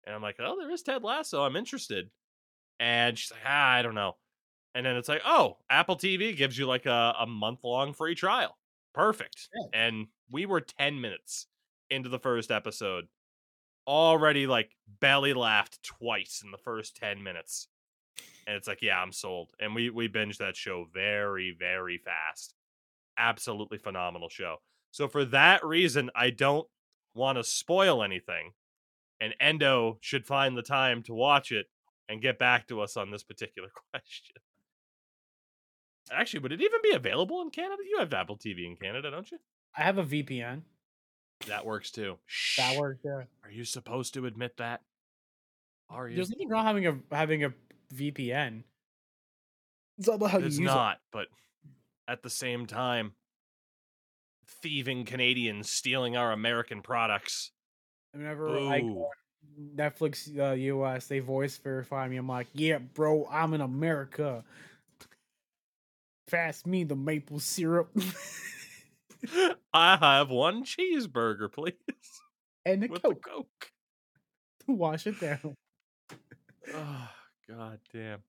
[0.05, 1.43] And I'm like, oh, there is Ted Lasso.
[1.43, 2.09] I'm interested.
[2.79, 4.15] And she's like, ah, I don't know.
[4.73, 8.15] And then it's like, oh, Apple TV gives you like a, a month long free
[8.15, 8.57] trial.
[8.93, 9.49] Perfect.
[9.73, 11.47] And we were 10 minutes
[11.89, 13.05] into the first episode.
[13.87, 17.67] Already like belly laughed twice in the first 10 minutes.
[18.47, 19.51] And it's like, yeah, I'm sold.
[19.59, 22.55] And we we binged that show very, very fast
[23.17, 24.57] absolutely phenomenal show.
[24.91, 26.67] So for that reason, I don't
[27.13, 28.51] want to spoil anything.
[29.19, 31.67] And Endo should find the time to watch it
[32.07, 34.35] and get back to us on this particular question.
[36.11, 37.81] Actually, would it even be available in Canada?
[37.89, 39.39] You have Apple TV in Canada, don't you?
[39.75, 40.61] I have a VPN.
[41.47, 42.17] That works too.
[42.57, 43.01] That works.
[43.03, 43.23] Yeah.
[43.43, 44.81] Are you supposed to admit that?
[45.89, 46.15] Are you?
[46.15, 47.53] There's nothing wrong having a having a
[47.93, 48.63] VPN.
[49.97, 51.27] It's all about how It's you use not, but
[52.07, 53.13] at the same time,
[54.61, 57.51] thieving Canadians stealing our American products.
[58.13, 58.17] it.
[58.17, 62.17] Whenever I go on Netflix uh, US, they voice verify me.
[62.17, 64.43] I'm like, yeah, bro, I'm in America.
[66.29, 67.89] Pass me the maple syrup
[69.73, 71.73] I have one cheeseburger, please.
[72.65, 73.71] and a With the coke.
[74.65, 75.55] To Wash it down.
[77.49, 78.19] God damn.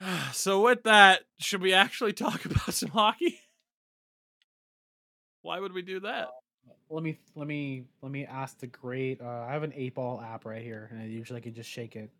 [0.32, 3.40] So with that, should we actually talk about some hockey?
[5.42, 6.28] Why would we do that?
[6.90, 9.20] Let me let me let me ask the great.
[9.20, 11.96] Uh, I have an eight ball app right here, and I usually can just shake
[11.96, 12.10] it.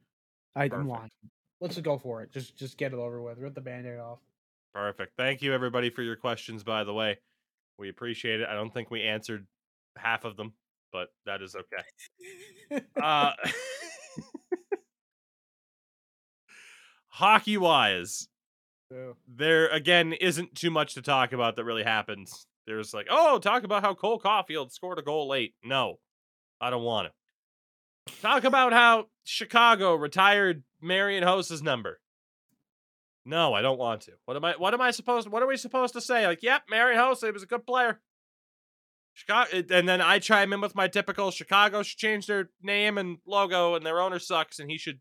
[0.56, 0.88] I, I'm Perfect.
[0.88, 1.10] lying.
[1.60, 2.32] Let's just go for it.
[2.32, 3.38] Just just get it over with.
[3.38, 4.18] Rip the band-aid off.
[4.74, 5.12] Perfect.
[5.16, 7.18] Thank you everybody for your questions by the way.
[7.78, 8.48] We appreciate it.
[8.48, 9.46] I don't think we answered
[9.96, 10.52] half of them,
[10.92, 12.82] but that is okay.
[13.00, 13.32] Uh
[17.14, 18.26] Hockey wise,
[18.90, 22.48] So, there again isn't too much to talk about that really happens.
[22.66, 25.54] There's like, oh, talk about how Cole Caufield scored a goal late.
[25.62, 26.00] No,
[26.60, 27.06] I don't want
[28.08, 28.14] to.
[28.20, 32.00] Talk about how Chicago retired Marian Hossa's number.
[33.24, 34.12] No, I don't want to.
[34.24, 34.54] What am I?
[34.58, 35.28] What am I supposed?
[35.28, 36.26] What are we supposed to say?
[36.26, 38.00] Like, yep, Marian Hossa, he was a good player.
[39.12, 43.18] Chicago, and then I chime in with my typical Chicago should change their name and
[43.24, 44.98] logo, and their owner sucks, and he should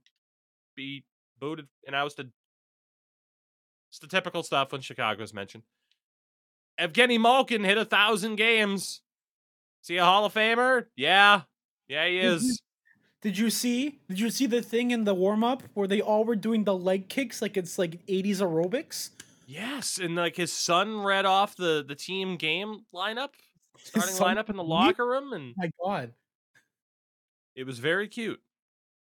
[0.75, 1.05] be
[1.43, 2.31] booted and ousted.
[3.89, 5.63] It's the typical stuff when Chicago's mentioned.
[6.79, 9.01] Evgeny Malkin hit a thousand games.
[9.83, 10.85] Is he a Hall of Famer?
[10.95, 11.41] Yeah.
[11.89, 12.61] Yeah, he is.
[13.21, 13.99] Did you see?
[14.07, 16.75] Did you see the thing in the warm up where they all were doing the
[16.75, 19.09] leg kicks like it's like 80s aerobics?
[19.45, 23.31] Yes, and like his son read off the the team game lineup,
[23.77, 26.13] starting lineup in the locker room, and My God.
[27.53, 28.41] it was very cute.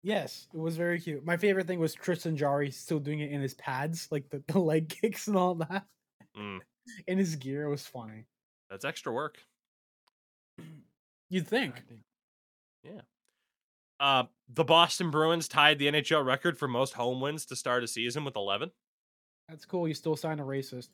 [0.03, 1.25] Yes, it was very cute.
[1.25, 4.59] My favorite thing was Tristan Jarry still doing it in his pads, like the, the
[4.59, 5.85] leg kicks and all that.
[6.37, 6.61] Mm,
[7.07, 8.25] In his gear, it was funny.
[8.71, 9.39] that's extra work.
[11.29, 11.83] You'd think.
[12.83, 13.03] Yeah.
[14.01, 17.87] Uh, the Boston Bruins tied the NHL record for most home wins to start a
[17.87, 18.71] season with 11.
[19.49, 19.87] That's cool.
[19.87, 20.89] You still sign a racist.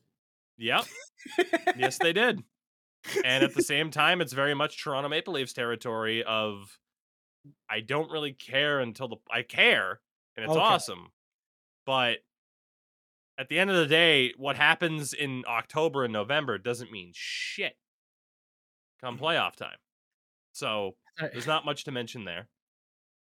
[0.59, 0.85] Yep.
[1.77, 2.43] yes, they did.
[3.25, 6.77] And at the same time, it's very much Toronto Maple Leafs territory of
[7.69, 10.01] I don't really care until the I care
[10.37, 10.57] and it's Okay.
[10.57, 11.13] awesome.
[11.87, 12.21] But
[13.39, 17.77] at the end of the day, what happens in October and November doesn't mean shit.
[19.01, 19.79] come playoff time.
[20.53, 20.97] So
[21.33, 22.49] there's not much to mention there.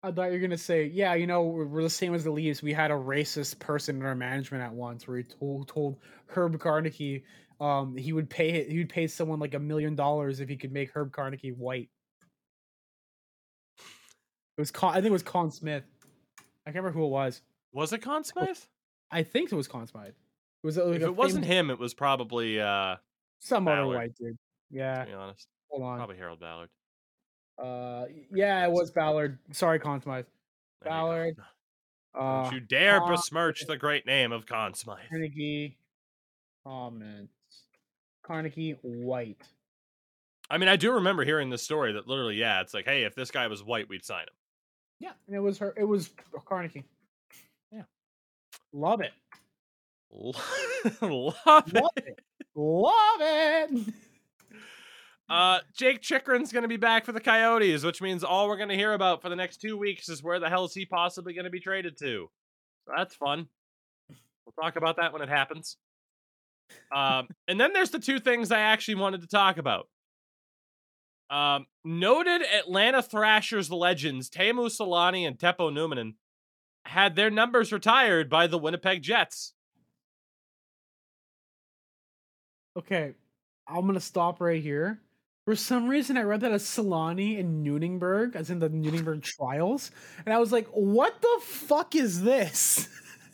[0.01, 2.31] I thought you were gonna say, yeah, you know, we're, we're the same as the
[2.31, 2.61] Leafs.
[2.61, 6.59] We had a racist person in our management at once, where he told told Herb
[6.59, 7.25] Carnegie,
[7.59, 10.71] um, he would pay he would pay someone like a million dollars if he could
[10.71, 11.89] make Herb Carnegie white.
[14.59, 15.83] It was Conn, I think it was Conn Smythe.
[16.67, 17.41] I can't remember who it was.
[17.71, 18.57] Was it Conn Smythe?
[19.09, 20.07] I think it was Conn Smythe.
[20.09, 20.15] It
[20.63, 22.97] was like if it wasn't him, it was probably uh
[23.39, 24.37] some other white dude.
[24.69, 25.47] Yeah, to be honest.
[25.69, 25.95] hold on.
[25.95, 26.67] Probably Harold Ballard.
[27.57, 29.39] Uh, yeah, it was Ballard.
[29.53, 30.25] Sorry, Conn Smythe.
[30.83, 30.89] You.
[30.89, 31.35] Ballard.
[32.13, 35.07] Don't Uh, you dare Conn- besmirch the great name of Conn Smythe.
[35.09, 35.77] Carnegie
[36.67, 37.31] comments.
[38.23, 39.41] Carnegie White.
[40.49, 43.15] I mean, I do remember hearing this story that literally, yeah, it's like, hey, if
[43.15, 44.33] this guy was white, we'd sign him.
[44.99, 45.73] Yeah, and it was her.
[45.77, 46.09] It was
[46.45, 46.83] Carnegie.
[47.71, 47.83] Yeah.
[48.73, 49.11] love it,
[50.11, 50.35] Love
[50.83, 51.01] it.
[51.01, 52.19] love it,
[52.55, 53.93] love it.
[55.29, 58.69] Uh, Jake Chychrun's going to be back for the Coyotes, which means all we're going
[58.69, 61.33] to hear about for the next two weeks is where the hell is he possibly
[61.33, 62.27] going to be traded to.
[62.87, 63.45] So that's fun.
[64.09, 65.77] We'll talk about that when it happens.
[66.95, 69.87] Um, and then there's the two things I actually wanted to talk about.
[71.29, 76.13] Um, noted Atlanta Thrashers legends Teemu Selanne and Teppo Numminen
[76.85, 79.53] had their numbers retired by the Winnipeg Jets.
[82.77, 83.13] Okay,
[83.67, 85.01] I'm gonna stop right here.
[85.45, 89.91] For some reason, I read that as Selanne and Nunenberg, as in the Nunenberg trials,
[90.25, 92.87] and I was like, "What the fuck is this?"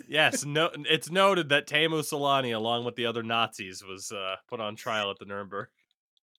[0.08, 4.60] Yes, no, it's noted that Teemu Selanne, along with the other Nazis, was uh, put
[4.60, 5.68] on trial at the Nuremberg.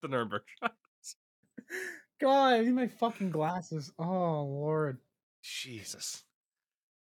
[0.02, 0.72] The Nuremberg trial.
[2.20, 3.92] God, I need my fucking glasses.
[3.98, 4.98] Oh lord,
[5.42, 6.22] Jesus.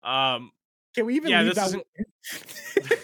[0.04, 0.52] Um,
[0.96, 3.00] can we even Yeah, leave this that?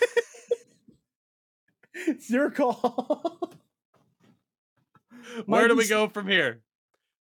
[2.08, 3.54] it's your call.
[5.46, 6.62] where do we go from here?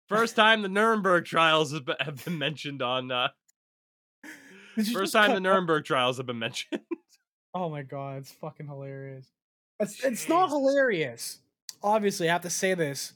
[0.07, 1.85] First time the Nuremberg trials have
[2.25, 3.11] been, mentioned on.
[3.11, 3.27] Uh,
[4.93, 6.81] first time the Nuremberg trials have been mentioned.
[7.53, 9.27] Oh my god, it's fucking hilarious.
[9.79, 11.39] It's it's not hilarious.
[11.83, 13.13] Obviously, I have to say this.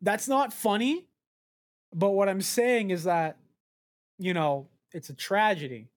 [0.00, 1.06] That's not funny.
[1.94, 3.36] But what I'm saying is that,
[4.18, 5.88] you know, it's a tragedy.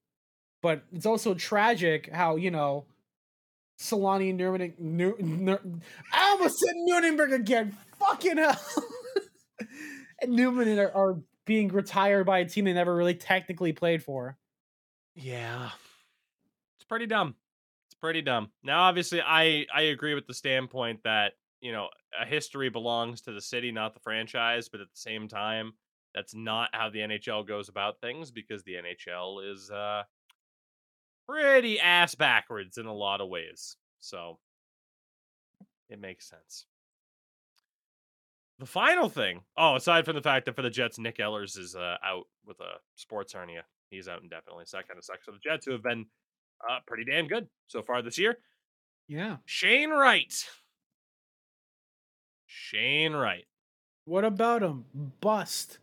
[0.62, 2.86] But it's also tragic how, you know,
[3.78, 5.60] Selanne and Nuremberg, Nur, Nur,
[6.12, 7.76] I almost said Nuremberg again.
[7.98, 8.60] Fucking hell.
[10.22, 14.38] and Newman are, are being retired by a team they never really technically played for.
[15.14, 15.70] Yeah.
[16.76, 17.34] It's pretty dumb.
[17.88, 18.50] It's pretty dumb.
[18.62, 21.88] Now obviously I I agree with the standpoint that, you know,
[22.20, 25.72] a history belongs to the city, not the franchise, but at the same time,
[26.14, 30.02] that's not how the NHL goes about things because the NHL is uh
[31.26, 33.76] pretty ass backwards in a lot of ways.
[34.00, 34.38] So
[35.88, 36.66] it makes sense.
[38.58, 41.74] The final thing, oh, aside from the fact that for the Jets, Nick Ehlers is
[41.74, 43.64] uh, out with a sports hernia.
[43.90, 46.06] He's out indefinitely, so that kind of sucks for the Jets, who have been
[46.68, 48.38] uh, pretty damn good so far this year.
[49.08, 49.36] Yeah.
[49.44, 50.32] Shane Wright.
[52.54, 53.44] Shane Wright.
[54.04, 54.84] What about him?
[55.20, 55.78] Bust.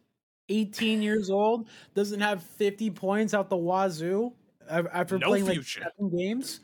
[0.50, 4.32] 18 years old, doesn't have 50 points out the wazoo
[4.70, 5.82] after No playing future.
[5.82, 6.62] like seven games.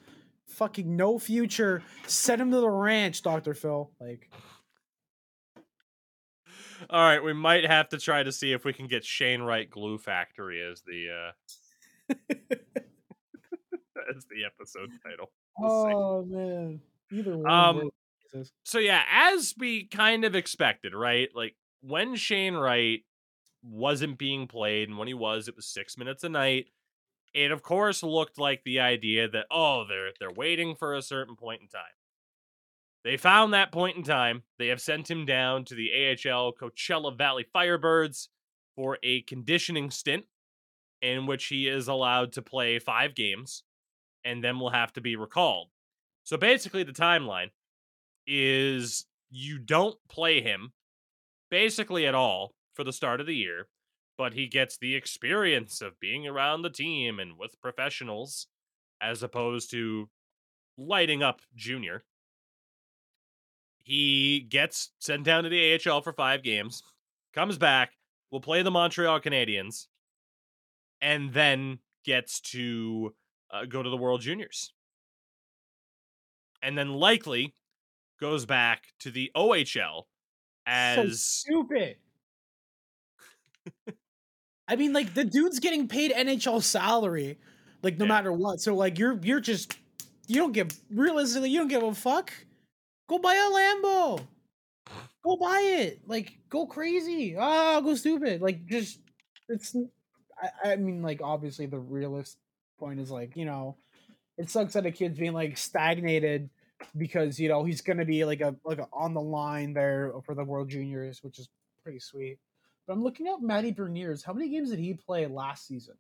[0.48, 1.84] Fucking no future.
[2.06, 3.54] Send him to the ranch, Dr.
[3.54, 3.92] Phil.
[4.00, 4.30] Like,
[6.90, 9.70] All right, we might have to try to see if we can get Shane Wright
[9.70, 11.32] Glue Factory as the uh
[14.16, 15.32] as the episode title.
[15.58, 15.92] We'll see.
[15.94, 16.80] oh man.
[17.12, 17.52] Either one.
[17.52, 17.90] Um.
[18.32, 18.52] Jesus.
[18.64, 21.30] so yeah, as we kind of expected, right?
[21.36, 23.02] Like when Shane Wright
[23.64, 26.68] wasn't being played, and when he was, it was six minutes a night.
[27.34, 31.36] It of course looked like the idea that oh, they're they're waiting for a certain
[31.36, 31.84] point in time.
[33.04, 34.44] They found that point in time.
[34.58, 38.28] They have sent him down to the AHL Coachella Valley Firebirds
[38.76, 40.26] for a conditioning stint
[41.02, 43.64] in which he is allowed to play five games
[44.26, 45.70] and then will have to be recalled.
[46.24, 47.52] So basically, the timeline
[48.28, 50.74] is you don't play him
[51.50, 53.68] basically at all for the start of the year,
[54.18, 58.48] but he gets the experience of being around the team and with professionals
[59.02, 60.10] as opposed to
[60.78, 62.04] lighting up junior.
[63.84, 66.84] He gets sent down to the AHL for five games,
[67.34, 67.94] comes back,
[68.32, 69.88] will play the Montreal Canadiens,
[71.02, 73.14] and then gets to
[73.52, 74.74] uh, go to the World Juniors.
[76.62, 77.54] And then likely
[78.20, 80.04] goes back to the OHL
[80.66, 81.98] as Stupid.
[84.68, 87.38] I mean, like the dude's getting paid NHL salary,
[87.84, 88.10] like no Yeah.
[88.10, 88.60] matter what.
[88.60, 89.78] So like you're you're just
[90.28, 92.34] you don't give realistically you don't give a fuck.
[93.08, 94.28] Go buy a Lambo.
[95.24, 96.02] go buy it.
[96.08, 97.36] Like, go crazy.
[97.38, 98.42] Ah, go stupid.
[98.42, 99.00] Like, just
[99.48, 99.76] it's.
[100.64, 102.38] I, I mean, like, obviously, the realist
[102.80, 103.78] point is like, you know,
[104.38, 106.50] it sucks that a kid's being like stagnated
[106.98, 110.36] because you know he's gonna be like a like a, on the line there for
[110.36, 111.50] the World Juniors, which is
[111.84, 112.38] pretty sweet.
[112.86, 114.24] But I'm looking up Matty Beniers.
[114.24, 115.96] How many games did he play last season?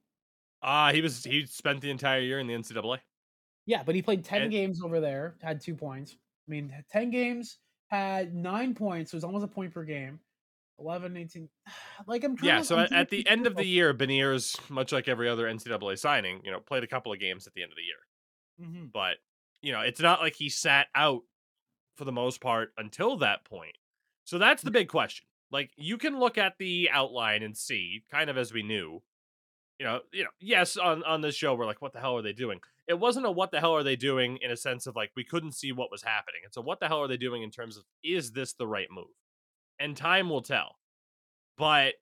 [0.61, 2.99] Uh he was he spent the entire year in the NCAA.
[3.65, 6.15] Yeah, but he played 10 And- games over there, had two points.
[6.47, 7.57] I mean, 10 games,
[7.87, 10.19] had nine points, so it was almost a point per game.
[10.79, 11.49] 11, 18.
[12.07, 14.93] Like, I'm trying Yeah, to- so at, at the end of the year, Beniers, much
[14.93, 17.73] like every other NCAA signing, you know, played a couple of games at the end
[17.73, 17.97] of the year.
[18.69, 18.91] Mhm.
[18.93, 19.17] But,
[19.67, 21.23] you know, it's not like he sat out
[21.97, 23.77] for the most part until that point.
[24.23, 24.75] So that's the mm.
[24.75, 25.27] big question.
[25.51, 29.01] Like you can look at the outline and see, kind of as we knew,
[29.77, 32.21] you know, you know, yes, on on this show we're like, what the hell are
[32.21, 32.61] they doing?
[32.87, 35.25] It wasn't a what the hell are they doing in a sense of like we
[35.25, 36.39] couldn't see what was happening.
[36.45, 38.87] It's a what the hell are they doing in terms of is this the right
[38.89, 39.17] move?
[39.81, 40.77] And time will tell.
[41.57, 41.95] But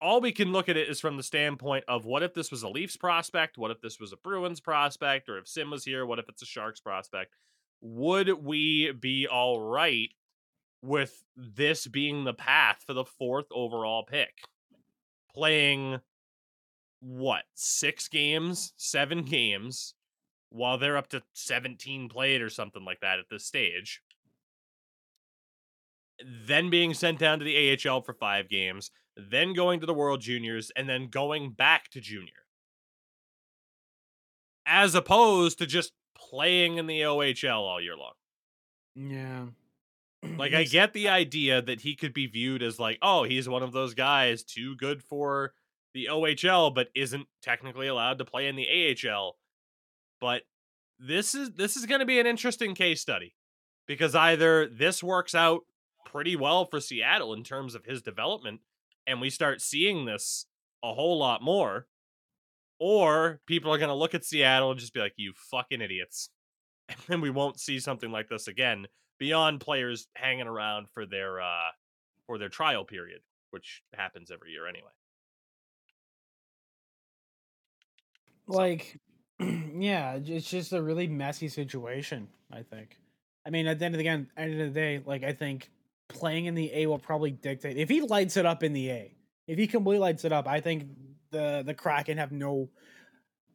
[0.00, 2.62] all we can look at it is from the standpoint of what if this was
[2.62, 3.56] a Leafs prospect?
[3.56, 5.28] What if this was a Bruins prospect?
[5.28, 7.34] Or if Cyn was here, what if it's a Sharks prospect?
[7.80, 10.10] Would we be all right
[10.82, 14.34] with this being the path for the fourth overall pick?
[15.34, 16.00] Playing
[17.00, 19.94] what, six games, seven games,
[20.50, 24.02] while they're up to 17 played or something like that at this stage.
[26.24, 30.20] Then being sent down to the AHL for five games, then going to the World
[30.20, 32.32] Juniors, and then going back to junior.
[34.66, 38.12] As opposed to just playing in the OHL all year long.
[38.94, 39.46] Yeah.
[40.38, 43.62] Like, I get the idea that he could be viewed as like, oh, he's one
[43.62, 45.52] of those guys too good for
[45.94, 49.36] the OHL, but isn't technically allowed to play in the AHL.
[50.20, 50.42] But
[50.98, 53.34] this is this is going to be an interesting case study
[53.86, 55.62] because either this works out
[56.16, 58.60] pretty well for Seattle in terms of his development,
[59.06, 60.46] and we start seeing this
[60.82, 61.86] a whole lot more,
[62.80, 66.30] or people are going to look at Seattle and just be like, "You fucking idiots,"
[66.88, 68.86] and then we won't see something like this again
[69.18, 71.70] beyond players hanging around for their uh
[72.26, 74.88] for their trial period, which happens every year anyway.
[78.48, 78.98] like
[79.40, 82.96] yeah it's just a really messy situation i think
[83.44, 85.68] i mean at the end of the end of the day like i think
[86.08, 89.14] playing in the a will probably dictate if he lights it up in the a
[89.46, 90.88] if he completely lights it up i think
[91.30, 92.68] the the kraken have no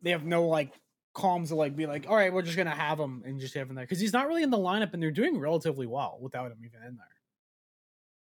[0.02, 0.74] they have no like
[1.14, 3.70] calms to like be like all right we're just gonna have him and just have
[3.70, 6.52] him there because he's not really in the lineup and they're doing relatively well without
[6.52, 7.08] him even in there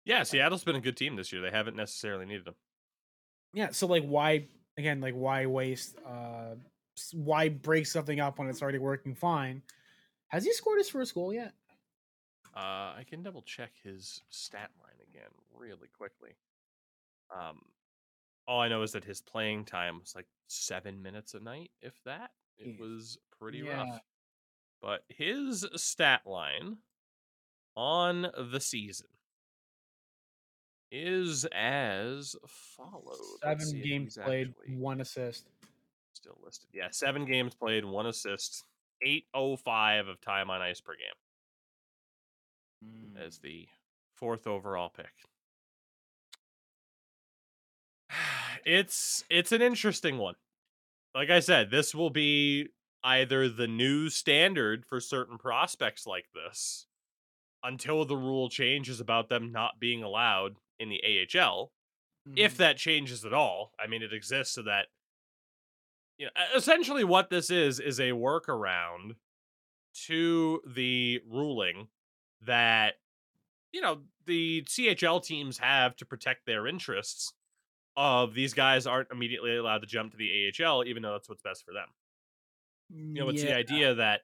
[0.06, 1.42] Yeah, Seattle's been a good team this year.
[1.42, 2.56] They haven't necessarily needed him.
[3.54, 4.46] yeah so like why
[4.78, 6.56] again like why waste uh
[7.14, 9.62] why break something up when it's already working fine
[10.30, 11.54] has he scored his first goal yet
[12.58, 16.32] Uh, I can double check his stat line again really quickly.
[17.32, 17.60] Um,
[18.48, 21.94] all I know is that his playing time was like seven minutes a night, if
[22.06, 22.32] that.
[22.58, 23.84] It was pretty Yeah.
[23.92, 24.02] rough.
[24.82, 26.78] But his stat line
[27.76, 29.08] on the season
[30.92, 33.38] is as follows.
[33.42, 35.46] Seven games played one assist
[36.14, 36.70] still listed.
[36.74, 38.64] Yeah, seven games played, one assist,
[39.04, 41.14] eight oh five of time on ice per game
[42.84, 43.18] Mm.
[43.18, 43.68] as the
[44.16, 45.14] fourth overall pick.
[48.66, 50.36] It's it's an interesting one.
[51.16, 52.70] Like I said, this will be
[53.04, 56.88] either the new standard for certain prospects like this
[57.64, 61.72] until the rule changes about them not being allowed in the AHL
[62.36, 62.58] if Mhm.
[62.58, 63.74] that changes at all.
[63.80, 64.88] I mean, it exists so that
[66.18, 69.16] you know, essentially what this is is a workaround
[70.08, 71.88] to the ruling
[72.46, 72.96] that
[73.72, 77.34] you know the CHL teams have to protect their interests
[77.96, 81.42] of these guys aren't immediately allowed to jump to the AHL even though that's what's
[81.42, 81.88] best for them.
[82.94, 84.22] Mm, you know, it's the idea that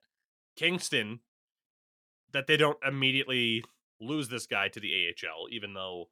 [0.56, 1.20] Kingston
[2.34, 3.64] that they don't immediately
[4.02, 6.10] lose this guy to the AHL, even though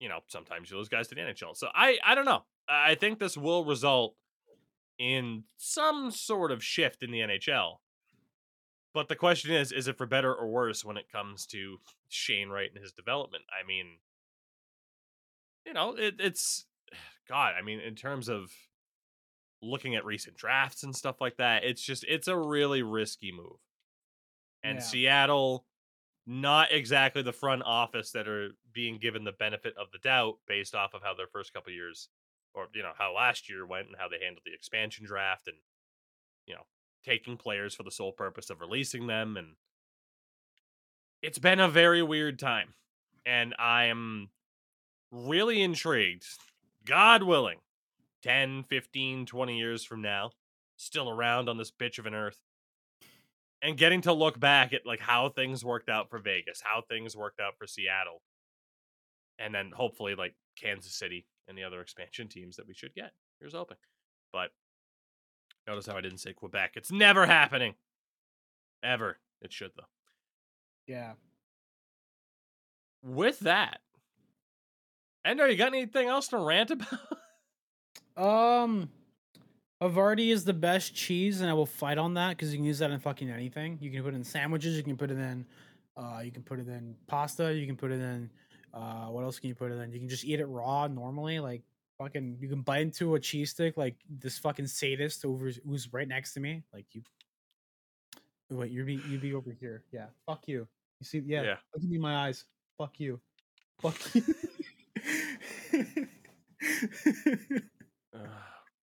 [0.00, 1.56] you know sometimes you lose guys to the NHL.
[1.56, 2.44] So I I don't know.
[2.68, 4.14] I think this will result
[4.98, 7.76] in some sort of shift in the NHL.
[8.94, 11.78] But the question is, is it for better or worse when it comes to
[12.08, 13.44] Shane Wright and his development?
[13.52, 13.98] I mean,
[15.66, 16.66] you know, it, it's
[17.28, 17.54] God.
[17.58, 18.50] I mean, in terms of
[19.60, 23.58] looking at recent drafts and stuff like that, it's just it's a really risky move.
[24.62, 24.84] And Yeah.
[24.84, 25.66] Seattle,
[26.26, 30.74] not exactly the front office that are being given the benefit of the doubt based
[30.74, 32.08] off of how their first couple years,
[32.54, 35.56] or you know how last year went and how they handled the expansion draft and
[36.46, 36.66] you know
[37.04, 39.48] taking players for the sole purpose of releasing them and
[41.22, 42.74] it's been a very weird time,
[43.26, 44.30] and I'm
[45.10, 46.26] really intrigued.
[46.84, 47.58] God willing,
[48.22, 50.30] 10, 15, 20 years from now,
[50.76, 52.38] still around on this bitch of an earth.
[53.60, 57.16] And getting to look back at like how things worked out for Vegas, how things
[57.16, 58.22] worked out for Seattle,
[59.40, 63.10] and then hopefully like Kansas City and the other expansion teams that we should get.
[63.40, 63.78] Here's hoping.
[64.32, 64.50] But
[65.68, 66.72] notice how I didn't say Quebec.
[66.74, 67.74] It's never happening.
[68.82, 69.18] Ever.
[69.40, 69.84] It should though.
[70.86, 71.12] Yeah.
[73.02, 73.80] With that,
[75.24, 76.88] Endo, you got anything else to rant about?
[78.16, 78.90] Um,
[79.80, 82.80] Havarti is the best cheese, and I will fight on that because you can use
[82.80, 83.78] that in fucking anything.
[83.80, 84.76] You can put it in sandwiches.
[84.76, 85.46] You can put it in,
[85.96, 87.54] uh, you can put it in pasta.
[87.54, 88.28] You can put it in,
[88.74, 89.92] uh, what else can you put it in?
[89.92, 91.62] You can just eat it raw normally, like
[91.98, 92.38] fucking.
[92.40, 96.32] You can bite into a cheese stick like this fucking sadist over who's right next
[96.34, 96.62] to me.
[96.72, 97.02] Like you,
[98.50, 99.82] wait, you be you be over here.
[99.92, 100.66] Yeah, fuck you.
[101.00, 101.56] You see, yeah, Yeah.
[101.74, 102.44] look at me in my eyes.
[102.76, 103.20] Fuck you.
[103.80, 104.22] Fuck you.
[108.14, 108.20] Oh,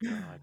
[0.04, 0.40] God.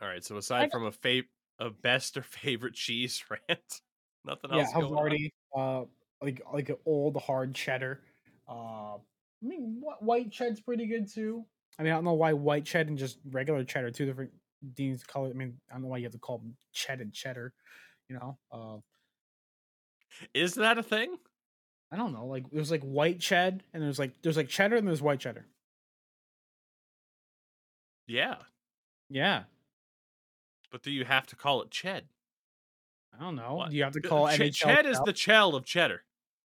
[0.00, 0.24] All right.
[0.24, 1.22] So aside from a fa-
[1.58, 3.80] a best or favorite cheese rant,
[4.24, 4.82] nothing yeah, else on.
[4.82, 5.84] Havarti, uh,
[6.22, 8.00] like like an old hard cheddar.
[8.48, 8.96] Uh,
[9.44, 11.44] I mean, white chedd's pretty good too.
[11.78, 14.30] I mean, I don't know why white cheddar and just regular cheddar, two different
[14.74, 15.28] Dean's color.
[15.28, 17.52] I mean, I don't know why you have to call them cheddar cheddar.
[18.08, 18.76] You know, uh,
[20.32, 21.16] Is that a thing?
[21.92, 22.26] I don't know.
[22.26, 25.46] Like there's like white ched, and there's like there's like cheddar, and there's white cheddar.
[28.06, 28.36] Yeah.
[29.10, 29.44] Yeah,
[30.72, 32.02] But do you have to call it Ched?
[33.14, 33.54] I don't know.
[33.54, 33.70] What?
[33.70, 36.02] Do you have to call Ch- NHL Ched is the chell of cheddar.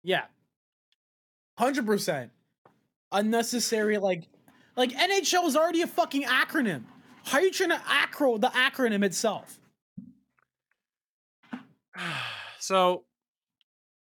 [0.03, 0.25] Yeah.
[1.59, 2.31] Hundred percent.
[3.13, 4.29] Unnecessary like
[4.77, 6.85] like NHL is already a fucking acronym.
[7.25, 9.59] How are you trying to acro the acronym itself?
[12.59, 13.05] so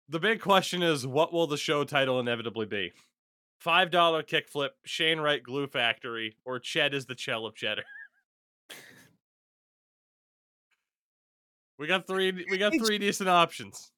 [0.09, 2.91] the big question is what will the show title inevitably be?
[3.59, 7.83] Five dollar kickflip, Shane Wright Glue Factory, or Ched is the Chell of Cheddar.
[11.77, 12.31] we got three.
[12.49, 13.91] We got three decent options.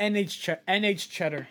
[0.00, 1.48] NH NH cheddar.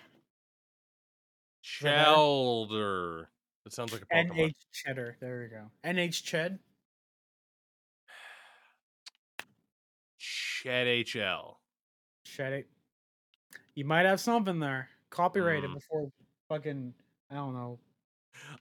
[1.81, 2.03] Better?
[2.03, 3.29] Chelder.
[3.63, 4.37] That sounds like a Pokemon.
[4.37, 5.17] NH cheddar.
[5.19, 5.69] There we go.
[5.83, 6.59] NH ched.
[10.19, 11.55] Ched HL.
[12.25, 12.69] Ched it.
[13.75, 14.89] You might have something there.
[15.09, 15.73] Copyrighted Mm.
[15.75, 16.11] before
[16.49, 16.93] fucking
[17.29, 17.79] I don't know.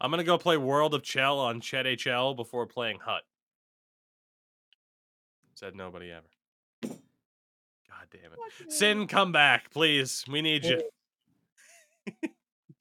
[0.00, 3.22] I'm gonna go play World of Chell on Ched HL before playing Hut.
[5.54, 6.26] Said nobody ever.
[6.82, 8.38] God damn it.
[8.70, 10.24] Cyn, come back, please.
[10.28, 10.82] We need you.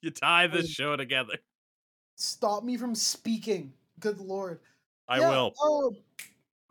[0.06, 1.34] you tie this show together.
[2.14, 3.72] Stop me from speaking.
[4.00, 4.60] Good lord.
[5.08, 5.52] I Yeah, will.
[5.60, 5.94] Oh,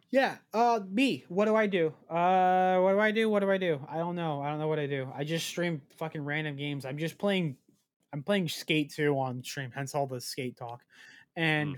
[0.09, 0.37] yeah.
[0.53, 1.25] Uh, me.
[1.27, 1.93] What do I do?
[2.09, 3.29] Uh, what do I do?
[3.29, 3.79] What do I do?
[3.87, 4.41] I don't know.
[4.41, 5.11] I don't know what I do.
[5.13, 6.85] I just stream fucking random games.
[6.85, 7.57] I'm just playing.
[8.13, 9.71] I'm playing Skate 2 on stream.
[9.75, 10.81] Hence all the skate talk,
[11.35, 11.77] and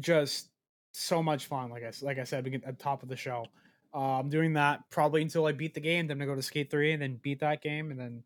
[0.00, 0.48] just
[0.92, 1.70] so much fun.
[1.70, 3.46] Like I like I said at the top of the show.
[3.94, 6.06] Uh, I'm doing that probably until I beat the game.
[6.06, 8.22] Then gonna go to Skate 3 and then beat that game and then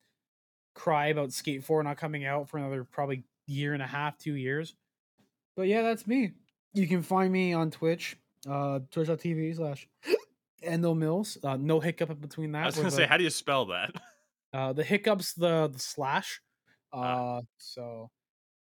[0.76, 4.34] cry about Skate 4 not coming out for another probably year and a half, two
[4.34, 4.74] years.
[5.56, 6.32] But yeah, that's me.
[6.74, 8.16] You can find me on Twitch,
[8.48, 9.88] uh, twitch.tv slash
[10.62, 11.38] Endo Mills.
[11.42, 12.64] Uh, no hiccup in between that.
[12.64, 13.90] I was gonna the- say, how do you spell that?
[14.52, 16.40] uh, the hiccups, the the slash.
[16.92, 17.38] Ah.
[17.38, 18.10] Uh, so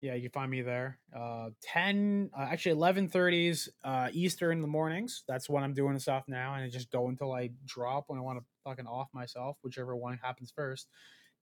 [0.02, 0.98] yeah, you can find me there.
[1.16, 5.22] Uh, ten, uh, actually eleven thirties, uh, Eastern in the mornings.
[5.28, 8.22] That's when I'm doing stuff now, and I just go until I drop when I
[8.22, 10.88] want to fucking off myself, whichever one happens first.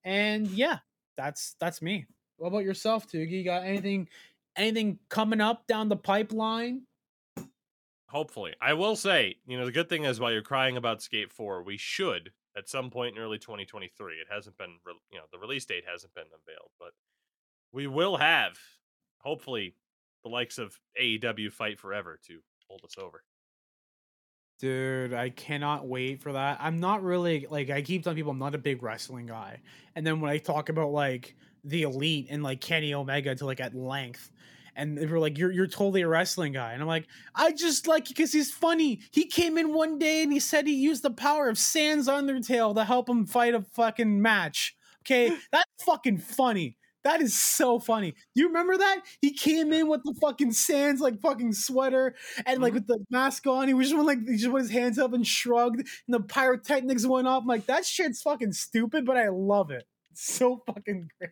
[0.05, 0.78] And yeah,
[1.16, 2.07] that's that's me.
[2.36, 3.38] What about yourself, Tougie?
[3.38, 4.09] You got anything,
[4.57, 6.82] anything coming up down the pipeline?
[8.09, 8.55] Hopefully.
[8.61, 11.62] I will say, you know, the good thing is while you're crying about Skate 4,
[11.62, 14.14] we should at some point in early 2023.
[14.14, 16.90] It hasn't been, re- you know, the release date hasn't been unveiled, but
[17.72, 18.57] we will have,
[19.18, 19.74] hopefully,
[20.22, 22.38] the likes of AEW Fight Forever to
[22.68, 23.24] hold us over.
[24.59, 26.59] Dude, I cannot wait for that.
[26.61, 29.61] I'm not really like I keep telling people I'm not a big wrestling guy.
[29.96, 31.34] And then when I talk about like
[31.64, 34.30] the elite and like Kenny Omega to like at length,
[34.76, 36.72] and they were like, You're you're totally a wrestling guy.
[36.72, 39.00] And I'm like, I just like because he's funny.
[39.11, 42.74] He came in one day and he said he used the power of Sans Undertale
[42.76, 44.76] to help him fight a fucking match.
[45.02, 46.76] Okay, that's fucking funny.
[47.05, 48.14] That is so funny.
[48.34, 49.02] You remember that?
[49.20, 52.14] He came in with the fucking Sans like fucking sweater
[52.46, 52.76] and like Mhm.
[52.76, 53.68] with the mask on.
[53.68, 56.20] He was just went, like he just put his hands up and shrugged, and the
[56.20, 57.42] pyrotechnics went off.
[57.42, 59.84] I'm like that shit's fucking stupid, but I love it.
[60.12, 61.30] It's so fucking great.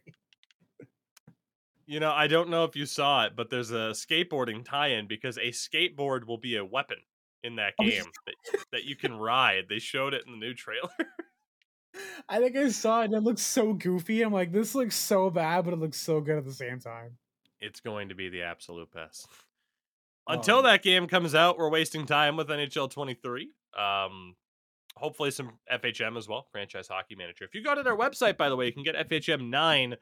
[1.87, 5.37] You know, I don't know if you saw it, but there's a skateboarding tie-in because
[5.37, 6.99] a skateboard will be a weapon
[7.43, 9.65] in that Oh, game that, that you can ride.
[9.69, 10.91] They showed it in the new trailer.
[12.29, 14.23] I think I saw it and it looks so goofy.
[14.23, 17.19] I'm like, this looks so bad, but it looks so good at the same time.
[17.61, 19.29] It's going to be the absolute best.
[20.29, 20.73] Until yeah.
[20.73, 23.51] that game comes out, we're wasting time with NHL 23.
[23.77, 24.37] Um,
[24.97, 27.45] hopefully some FHM as well, franchise hockey manager.
[27.45, 29.97] If you go to their website, by the way, you can get FHM 9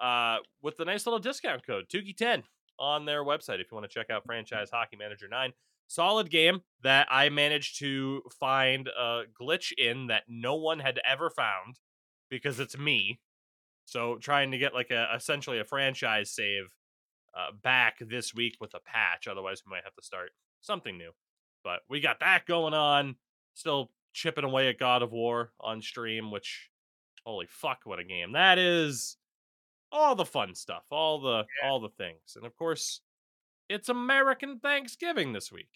[0.00, 2.42] uh, with the nice little discount code, Tougie10,
[2.78, 5.52] on their website if you want to check out franchise hockey manager 9.
[5.90, 11.30] Solid game that I managed to find a glitch in that no one had ever
[11.30, 11.80] found
[12.30, 13.18] because it's me.
[13.86, 16.66] So trying to get like a essentially a franchise save
[17.36, 19.26] uh, back this week with a patch.
[19.26, 20.30] Otherwise, we might have to start
[20.60, 21.10] something new.
[21.64, 23.16] But we got that going on.
[23.54, 26.70] Still chipping away at God of War on stream, which
[27.24, 29.16] holy fuck, what a game that is!
[29.90, 33.00] All the fun stuff, all the all the things, and of course,
[33.70, 35.70] it's American Thanksgiving this week,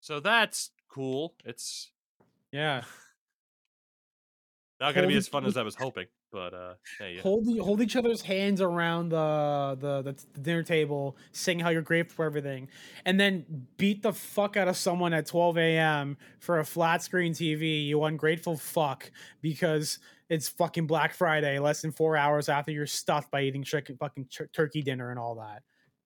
[0.00, 1.34] so that's cool.
[1.44, 1.90] It's
[2.52, 2.82] Yeah.
[4.80, 7.22] not going to be as fun as I was hoping, but uh, hey, yeah.
[7.22, 11.70] Hold the, hold each other's hands around the, the the the dinner table, sing how
[11.70, 12.68] you're grateful for everything,
[13.04, 16.16] and then beat the fuck out of someone at 12 a.m.
[16.38, 17.86] for a flat screen TV.
[17.86, 19.10] You ungrateful fuck
[19.42, 19.98] because
[20.28, 24.26] it's fucking Black Friday, less than four hours after you're stuffed by eating chicken fucking
[24.30, 25.62] tur- turkey dinner and all that.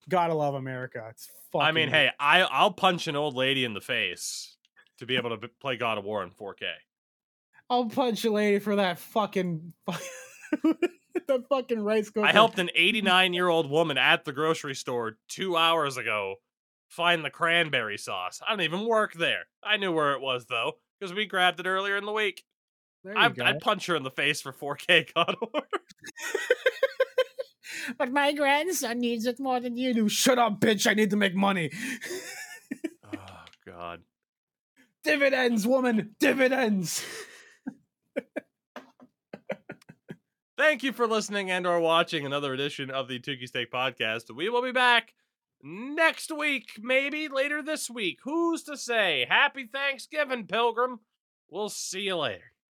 [0.09, 1.05] Gotta love America.
[1.09, 1.67] It's fucking.
[1.67, 4.57] I mean, hey, I I'll punch an old lady in the face
[4.99, 6.63] to be able to play God of War in 4K.
[7.69, 12.25] I'll punch a lady for that fucking that fucking rice cooker.
[12.25, 16.35] I helped an 89 year old woman at the grocery store two hours ago
[16.93, 18.39] find the cranberry sauce.
[18.45, 19.45] I don't even work there.
[19.63, 22.43] I knew where it was though because we grabbed it earlier in the week.
[23.03, 23.43] There you I'd, go.
[23.43, 25.63] I'd punch her in the face for 4K God of War.
[27.97, 30.09] but my grandson needs it more than you do.
[30.09, 30.85] Shut up, bitch.
[30.89, 31.71] I need to make money.
[33.13, 33.17] oh
[33.65, 34.01] God.
[35.03, 36.15] dividends, woman.
[36.19, 37.03] Dividends.
[40.55, 44.33] Thank you for listening and or watching another edition of the Tougie's Take Podcast.
[44.33, 45.13] We will be back
[45.63, 48.19] next week, maybe later this week.
[48.23, 49.25] Who's to say?
[49.27, 50.99] Happy Thanksgiving, Pilgrim.
[51.49, 52.52] We'll see you later.